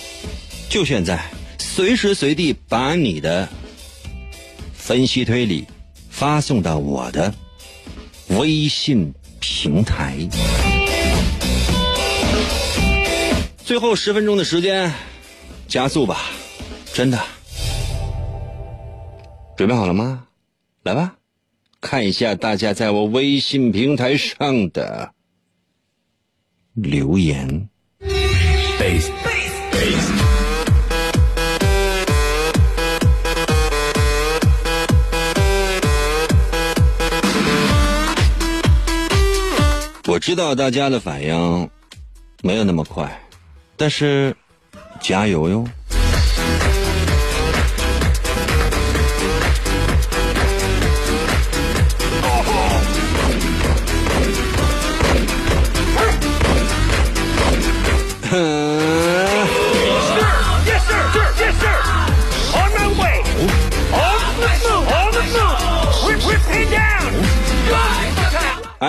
[0.68, 1.18] 就现在，
[1.59, 3.49] 随时随地把你的
[4.74, 5.66] 分析推理
[6.11, 7.33] 发送到我的
[8.28, 10.18] 微信平台。
[13.64, 14.93] 最后十分钟的时间，
[15.66, 16.26] 加速吧，
[16.93, 17.18] 真的。
[19.63, 20.27] 准备好了吗？
[20.83, 21.15] 来吧，
[21.81, 25.13] 看一下大家在我微信平台上的
[26.75, 27.69] 留言。
[40.09, 41.71] 我知道大家的反应
[42.43, 43.17] 没有那么快，
[43.77, 44.37] 但是
[45.01, 45.65] 加油哟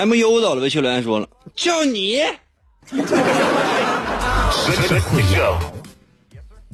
[0.04, 1.26] ！M U 到了，微信留言说了，
[1.56, 2.22] 就你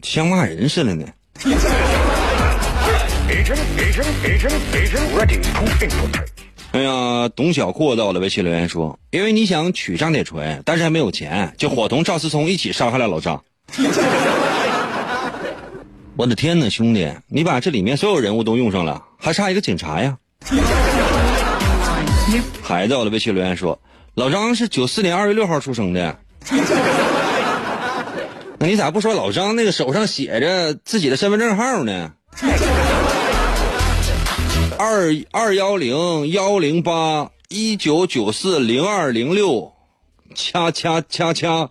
[0.01, 1.05] 像骂人似的呢。
[6.71, 13.39] 哎呀，董小阔到了微信留言说：“因为你想娶张铁锤，但是还没有钱，就伙同赵思聪一起杀害了老张。
[16.17, 20.17] ”我的天哪，兄弟，你把这里面所有人物都用上了，还差一个警察呀！
[22.61, 23.79] 孩子我的微信留言说
[24.13, 26.19] ：“老张是九四年二月六号出生的。
[28.59, 32.11] ”那你咋不说老张那个手上写着自己的身份证号呢？
[34.77, 39.73] 二二幺零幺零八一九九四零二零六，
[40.35, 41.69] 掐掐掐掐。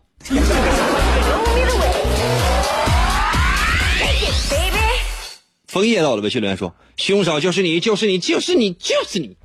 [5.69, 9.37] 枫叶到了微信留言说：“凶手就是你，就是你，就是你，就是你。”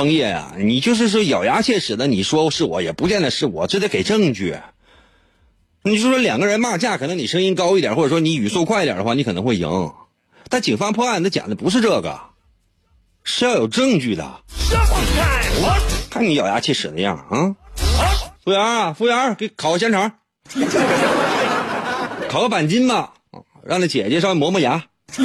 [0.00, 4.56] 枫叶啊，你就是说咬牙切齿的，你说是我也不见得是我，这得给证据。
[5.82, 9.92] 你就说两个人骂架，可能你声音高一点，或者说你语速快一点的话，你可能会赢。
[10.48, 12.18] 但警方破案，他讲的不是这个，
[13.24, 14.40] 是要有证据的。
[16.08, 17.54] 看你咬牙切齿的样啊！
[18.42, 20.12] 服务员啊，服务员，给烤个香肠，
[22.30, 23.12] 烤个板筋吧。
[23.66, 24.82] 让那姐姐稍微磨磨牙。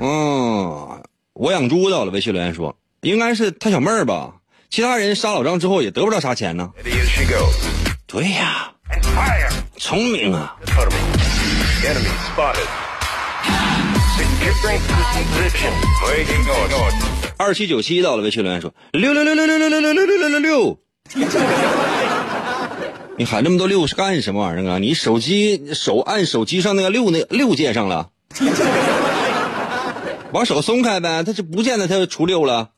[0.00, 0.93] 嗯，
[1.34, 2.10] 我养猪的了。
[2.12, 4.34] 微信留言说，应该是他小妹儿吧。
[4.70, 6.70] 其他人杀老张之后也得不到啥钱呢。
[8.06, 8.72] 对呀，
[9.76, 10.56] 聪明啊。
[17.36, 20.78] 二七九七到了，微信留言说六六六六六六六六六六六六六。
[23.16, 24.78] 你喊那么多六是干什么玩意儿啊？
[24.78, 28.10] 你手机手按手机上那个六那六键上了，
[30.34, 32.70] 把手松开呗，他就不见得他就出六了。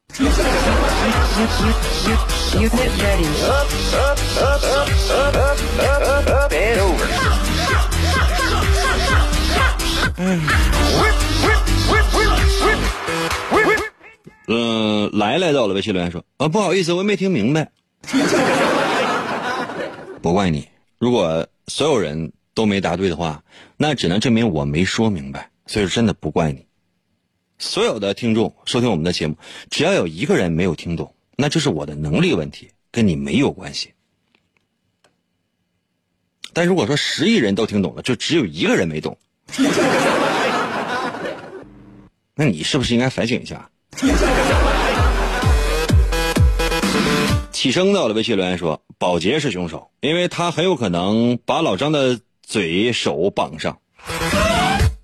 [14.48, 17.70] 嗯，来来到了微信留言说啊，不好意思，我没听明白。
[20.20, 23.42] 不怪你，如果所有人都没答对的话，
[23.78, 25.48] 那只能证明我没说明白。
[25.66, 26.65] 所以真的不怪你。
[27.58, 29.36] 所有的听众收听我们的节目，
[29.70, 33.92] 只要有一个人没有听懂，那就是我的能力问题，跟你没有关系。
[36.52, 39.16] 但如果说十亿人都听懂了，就只有一个人没懂，
[42.34, 43.70] 那你是不是应该反省一下？
[47.50, 53.78] 起生到了微信留言说：“保洁是凶手，因为他很有可能把老张的嘴手绑上。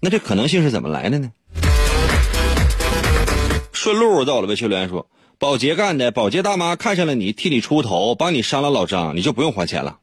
[0.00, 1.32] 那这可能性是怎么来的呢？”
[3.82, 5.10] 顺路到了微信留言说
[5.40, 9.98] ：“保洁干的，保洁大妈看上了你，替你出头，帮你杀了老张，你就不用还钱了。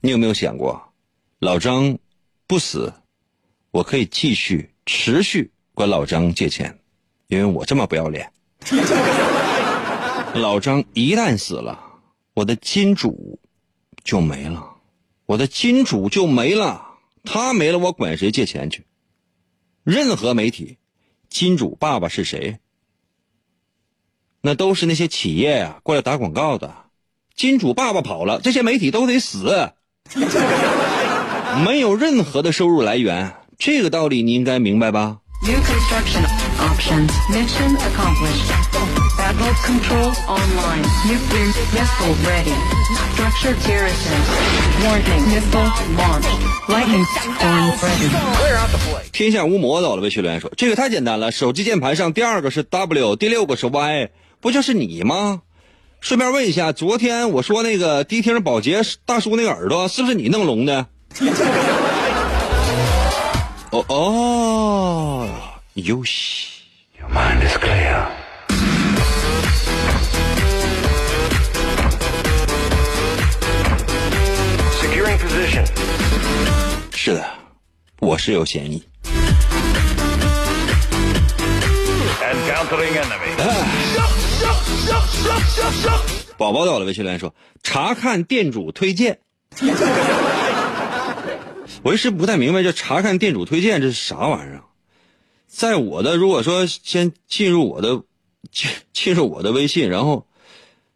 [0.00, 0.82] 你有没有想过，
[1.38, 1.98] 老张
[2.46, 2.94] 不死，
[3.72, 6.78] 我可以继续持续管老张借钱，
[7.26, 8.32] 因为我这么不要脸。
[10.32, 11.78] ”老张一旦死了，
[12.32, 13.38] 我的金主
[14.02, 14.76] 就没了，
[15.26, 16.86] 我的金主就没了，
[17.22, 18.86] 他没了，我管谁借钱去？
[19.84, 20.78] 任何媒体，
[21.30, 22.58] 金主爸爸是谁？
[24.42, 26.74] 那都是那些企业呀，过来打广告的。
[27.34, 29.70] 金主爸爸跑了，这些媒体都得死，
[31.64, 35.20] 没有任何的收入来源，这个道理你应该明白吧？
[49.12, 55.42] 天下无魔走了，微信留言说：“这个太简单了，手机键盘上第二个是 W，第六个是 Y，不就是你吗？”
[56.00, 60.86] 顺便问一下，昨天我说那个迪厅保洁大叔那个耳朵是不是你弄聋的？
[63.70, 65.28] 哦 哦，
[65.82, 66.48] 游戏。
[76.92, 77.24] 是的，
[78.00, 78.82] 我是有嫌疑。
[86.36, 89.18] 宝宝到了，微信留言说：“查看店主推荐。
[91.82, 94.62] ”我一时不太明白，这查看店主推荐这是啥玩意儿？
[95.50, 98.02] 在我的如果说先进入我的
[98.52, 100.26] 进进入我的微信，然后。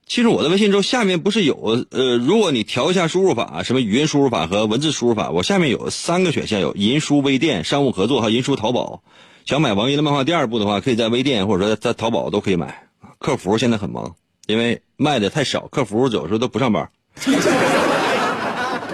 [0.06, 9.02] 进入我的微信之后，下面不是有呃，如果你调一下输入法，什么语音输入法和文字输入法，我下面有三个选项，有银书、微店、商务合作和银书、淘宝。
[9.46, 12.86] 想买王一的漫画第二部的话，可以在微店或者说在淘宝都可以买。
[13.18, 14.14] 客服现在很忙，
[14.46, 16.90] 因为卖的太少，客服有时候都不上班，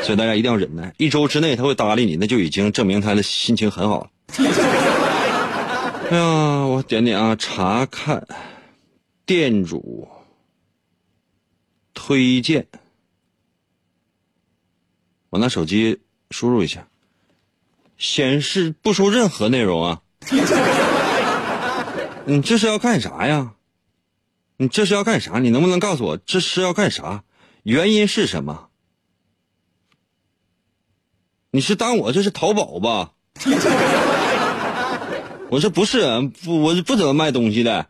[0.04, 0.94] 所以大家一定要忍耐。
[0.96, 4.10] 一周之内他会搭理你，那就已经证明他的心情很好了。
[6.10, 8.26] 哎呀，我点点啊，查看
[9.24, 10.08] 店主
[11.94, 12.66] 推荐，
[15.28, 16.00] 我拿手机
[16.32, 16.88] 输入一下，
[17.96, 20.02] 显示不出任何内容啊。
[22.26, 23.54] 你这是要干啥呀？
[24.56, 25.38] 你这是要干啥？
[25.38, 27.22] 你能不能告诉我这是要干啥？
[27.62, 28.70] 原因是什么？
[31.52, 33.12] 你是当我这是淘宝吧？
[35.50, 36.06] 我这不是，
[36.44, 37.84] 不，我是不怎么卖东西的。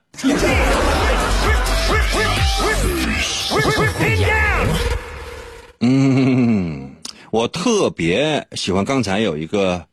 [5.80, 6.96] 嗯，
[7.30, 9.84] 我特别喜欢刚才有一个，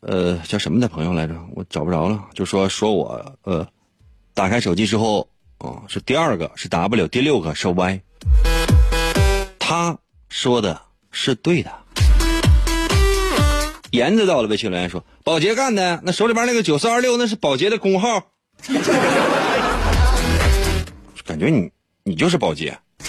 [0.00, 1.34] 呃，叫什么的朋友来着？
[1.54, 2.24] 我找不着了。
[2.32, 3.68] 就说说我，呃，
[4.32, 5.28] 打开手机之后。
[5.58, 8.00] 哦，是第二个是 W，第六个是 Y。
[9.58, 9.98] 他
[10.30, 11.70] 说的是对的。
[13.90, 18.22] 颜子到了微信留言说：“保洁干的，那手里边那个九四二六那是保洁的工号。
[21.26, 21.70] ”感觉你
[22.04, 22.76] 你就是保洁。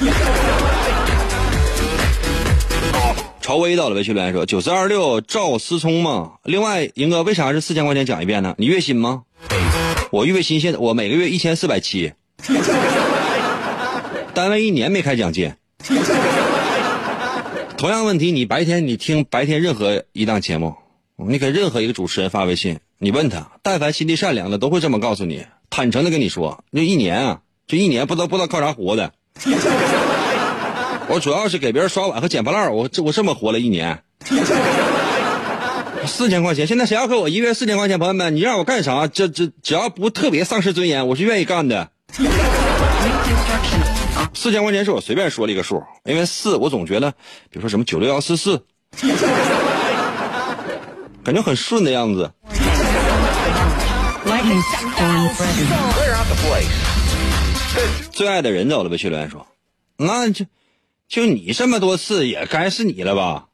[3.42, 6.34] 朝威到了微信留言说：“九四二六赵思聪吗？
[6.44, 8.56] 另外，英哥为啥是四千块钱讲一遍呢？
[8.58, 9.24] 你月薪吗？
[10.12, 12.14] 我月薪现在我每个月一千四百七。
[14.34, 15.54] ”单位一年没开奖金。
[17.82, 20.76] 同样问题，你白天你听白天任何一档节目，
[21.16, 29.12] 你给任何一个主持人发微信，你问他，但凡心地善良的都会这么告诉你，坦诚的跟你说，就一年啊，就一年不知道不知道靠啥活的。
[31.08, 34.04] 我主要是给别人刷碗和捡破烂，我这我这么活了一年。
[36.06, 37.98] 四千块钱，现在谁要给我一月四千块钱？
[37.98, 39.08] 朋友们，你让我干啥？
[39.08, 41.90] 这这只要不特别丧失尊严，我是愿意干的。
[44.34, 47.12] 四千块钱是我随便说了一个数，因为四我总觉得，
[47.50, 48.66] 比如说什么九六幺四四，
[51.24, 52.32] 感觉很顺的样子。
[58.12, 59.48] 最爱的人走了呗，薛伦说，
[59.98, 60.46] 那就
[61.08, 63.48] 就你这么多次也该是你了吧？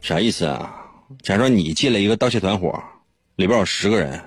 [0.00, 0.74] 啥意思啊？
[1.22, 2.82] 假如说你进了一个盗窃团伙，
[3.36, 4.24] 里边有十个人。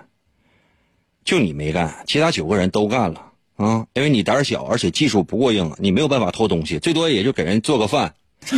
[1.24, 3.31] 就你没干，其他九个人都干了
[3.64, 3.86] 啊！
[3.94, 8.14] 因为你胆小，而且技术不过硬，你没有办法偷东西，最多也就给人做个饭。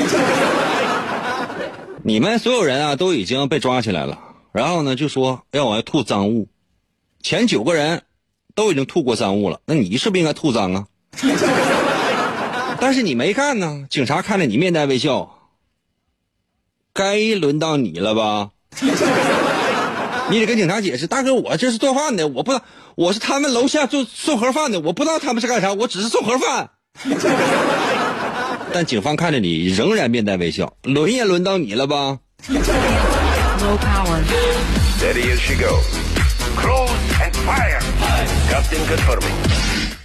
[2.03, 4.19] 你们所有人啊都已经被抓起来了，
[4.51, 6.47] 然后呢就说要往外吐赃物，
[7.21, 8.01] 前九个人
[8.55, 10.87] 都已经吐过赃物了，那你是不是应该吐赃啊？
[12.79, 15.49] 但是你没干呢，警察看着你面带微笑，
[16.93, 18.49] 该轮到你了吧？
[20.29, 22.63] 你得跟警察解释，大哥，我这是做饭的，我不知道
[22.95, 26.69] 我是他们楼下做送盒饭的，我不知道他们是干啥，我只是送盒饭。
[28.71, 32.19] 但警方看着你仍然面带微笑，轮也轮到你了吧？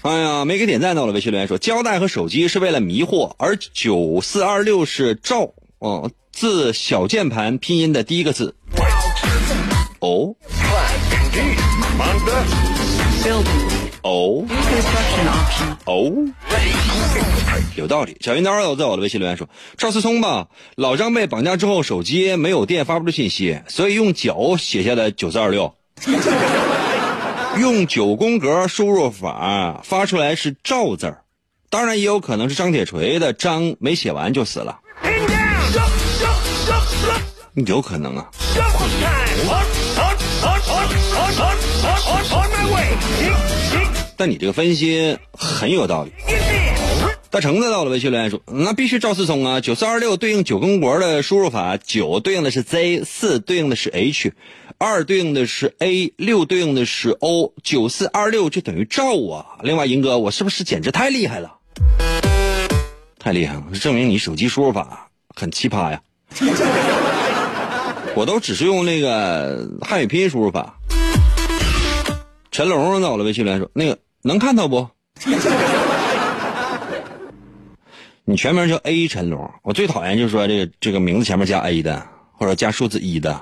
[0.03, 1.13] 哎呀，没给点赞到了。
[1.13, 8.55] 微信留言说，胶带和手机是为了迷惑，而九四二六是赵哦字小键盘拼音的第一个字。
[10.01, 10.33] 哦，
[14.03, 14.47] 哦，
[15.87, 16.13] 哦，
[17.75, 18.17] 有道理。
[18.21, 20.47] 小云刀在我的微信留言说：“赵思聪吧，
[20.77, 25.75] 老张被绑架之后，手机没有电，发不出信息，所以用脚写下的九四二六，
[27.59, 31.23] 用九宫格输入法发出来是赵字儿，
[31.71, 34.79] 当然也有可能是张铁锤的张没写完就死了，
[37.67, 38.31] 有可能啊。”
[44.17, 46.13] 但你这个分析很有道理。
[47.31, 49.61] 大橙子到了微信留言说：“那必须赵思聪啊！
[49.61, 54.33] 九四二六对应九宫格的输入法，九对应的是 Z，四对应的是 H，
[54.79, 59.59] 二对应的是 A，六对应的是 O，九四二六就等于赵啊！
[59.63, 61.53] 另外，银哥，我是不是简直太厉害了？
[63.19, 66.01] 太厉害了，证明你手机输入法很奇葩呀！
[68.15, 70.75] 我都只是用那个汉语拼音输入法。”
[72.59, 74.89] 陈龙到了，微信留言说：“那个能看到不？
[78.25, 83.41] 你全名叫 A 陈龙，我最讨厌就是说这个这个名字前面加 A 的，或者加数字一的，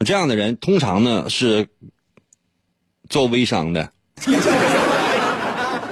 [0.00, 1.66] 这样的人通常呢是
[3.08, 3.90] 做微商的，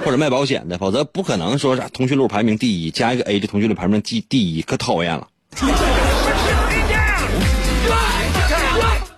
[0.05, 5.27] 或者卖保险的，否则不可能说啥通讯录排名第一，加一个 A 这通讯录排名第第一，可讨厌了。”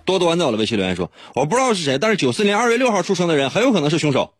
[0.06, 4.32] 多多到了微信留言说：“我不知道是谁，但是九四年二月六号出生的人很有可能是凶手。”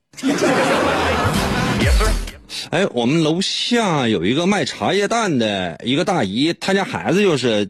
[2.70, 7.68] 哎，我们楼下有一个卖茶叶蛋的一个大姨，她家孩子就是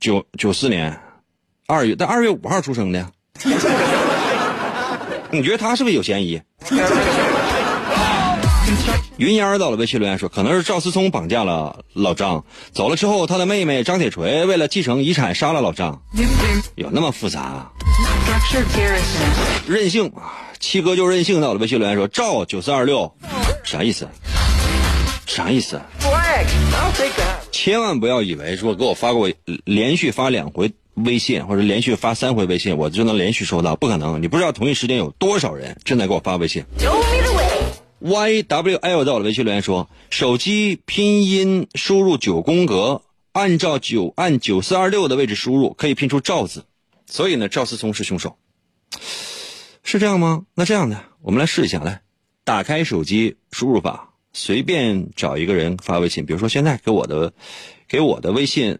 [0.00, 0.98] 九九四年
[1.66, 3.08] 二月，但二月五号出生的。
[5.30, 6.40] 你觉得他是不是有嫌疑？
[9.18, 16.00] 云烟儿到了微信留言说，可能是赵思聪绑架了老张，走了之后，他的妹妹张铁锤为了继承遗产杀了老张，
[16.76, 17.72] 有那么复杂啊？
[19.66, 20.46] 任性啊！
[20.60, 23.12] 七哥就任性到了微信留言说，赵九四二六，
[23.64, 24.08] 啥意思？
[25.26, 25.80] 啥意思？
[27.50, 29.28] 千万不要以为说给我发过
[29.64, 30.72] 连续发两回。
[31.04, 33.76] 微信或者连续发三回微信，我就能连续收到？
[33.76, 34.20] 不可能！
[34.20, 36.64] 你不知道同一时间有多少人正在给我发微信。
[36.80, 37.17] Y W
[38.02, 46.64] YWl 在我的微信留言说：手机拼音输入九宫格，按照九按九四二六的位置输入，可以拼出赵字。
[47.06, 48.36] 所以呢，赵思聪是凶手，
[49.82, 50.46] 是这样吗？
[50.54, 52.02] 那这样的，我们来试一下，来
[52.44, 57.32] 打开手机输入法，随便找一个人发微信，比如说现在给我的
[57.88, 58.78] 给我的微信，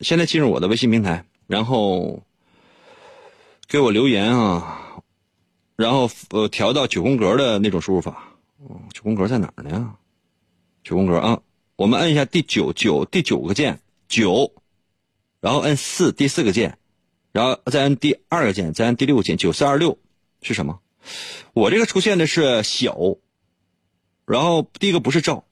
[0.00, 1.24] 现在进入我的微信平台。
[1.46, 2.22] 然后
[3.66, 5.02] 给我留言啊，
[5.74, 8.29] 然后呃调到九宫格的那种输入法。
[8.92, 9.96] 九宫格在哪儿呢？
[10.82, 11.40] 九宫格啊，
[11.76, 14.52] 我们摁一下第九九第九个键九，
[15.40, 16.78] 然后摁四第四个键，
[17.32, 19.36] 然后再摁第二个键，再摁第六个键。
[19.36, 19.98] 九四二六
[20.42, 20.80] 是什么？
[21.54, 23.16] 我这个出现的是小，
[24.26, 25.44] 然后第一个不是赵，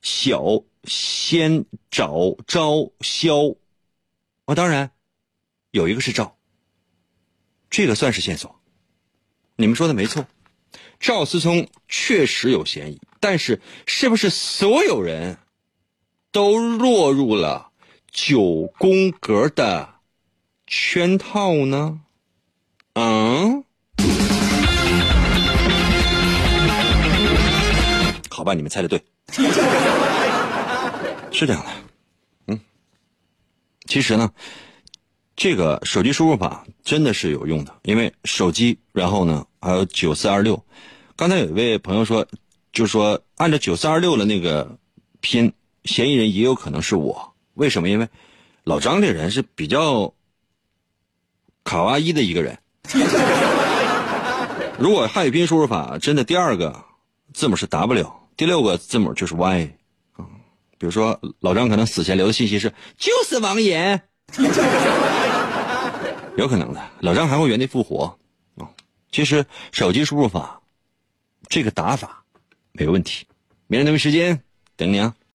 [0.00, 3.54] 小先找招肖。
[4.46, 4.90] 啊，当然，
[5.70, 6.36] 有一个是赵，
[7.70, 8.60] 这个算是线索。
[9.54, 10.26] 你们说的没错，
[11.02, 15.36] 赵思聪确实有嫌疑，但是是不是所有人
[16.30, 17.72] 都落入了
[18.12, 19.96] 九宫格的
[20.64, 21.98] 圈套呢？
[22.92, 23.64] 嗯，
[28.30, 29.02] 好吧，你们猜的对，
[31.32, 31.68] 是这样的。
[32.46, 32.60] 嗯
[33.88, 34.30] 其实呢，
[35.34, 40.64] 这个手机输入法真的是有用的，因为手机，然后呢还有九四二六。
[41.22, 42.26] 刚才有一位朋友说，
[42.72, 44.76] 就说按照九四二六的那个
[45.20, 45.52] 拼，
[45.84, 47.32] 嫌疑人也有可能是我。
[47.54, 47.88] 为什么？
[47.88, 48.08] 因为
[48.64, 50.12] 老张这人是比较
[51.62, 52.58] 卡哇伊的一个人。
[54.80, 56.84] 如果汉语拼音输入法真的第二个
[57.32, 59.76] 字母是 W，第六个字母就是 Y
[60.14, 60.26] 啊。
[60.76, 64.02] 比如说，老张可能死前留的信息是“就是王岩”，
[66.36, 66.82] 有可能的。
[66.98, 68.18] 老张还会原地复活
[68.56, 68.66] 啊！
[69.12, 70.60] 其实手机输入法
[71.52, 72.24] 这个打法
[72.72, 73.26] 没问题。
[73.66, 74.42] 明天同一时间
[74.74, 75.14] 等你啊。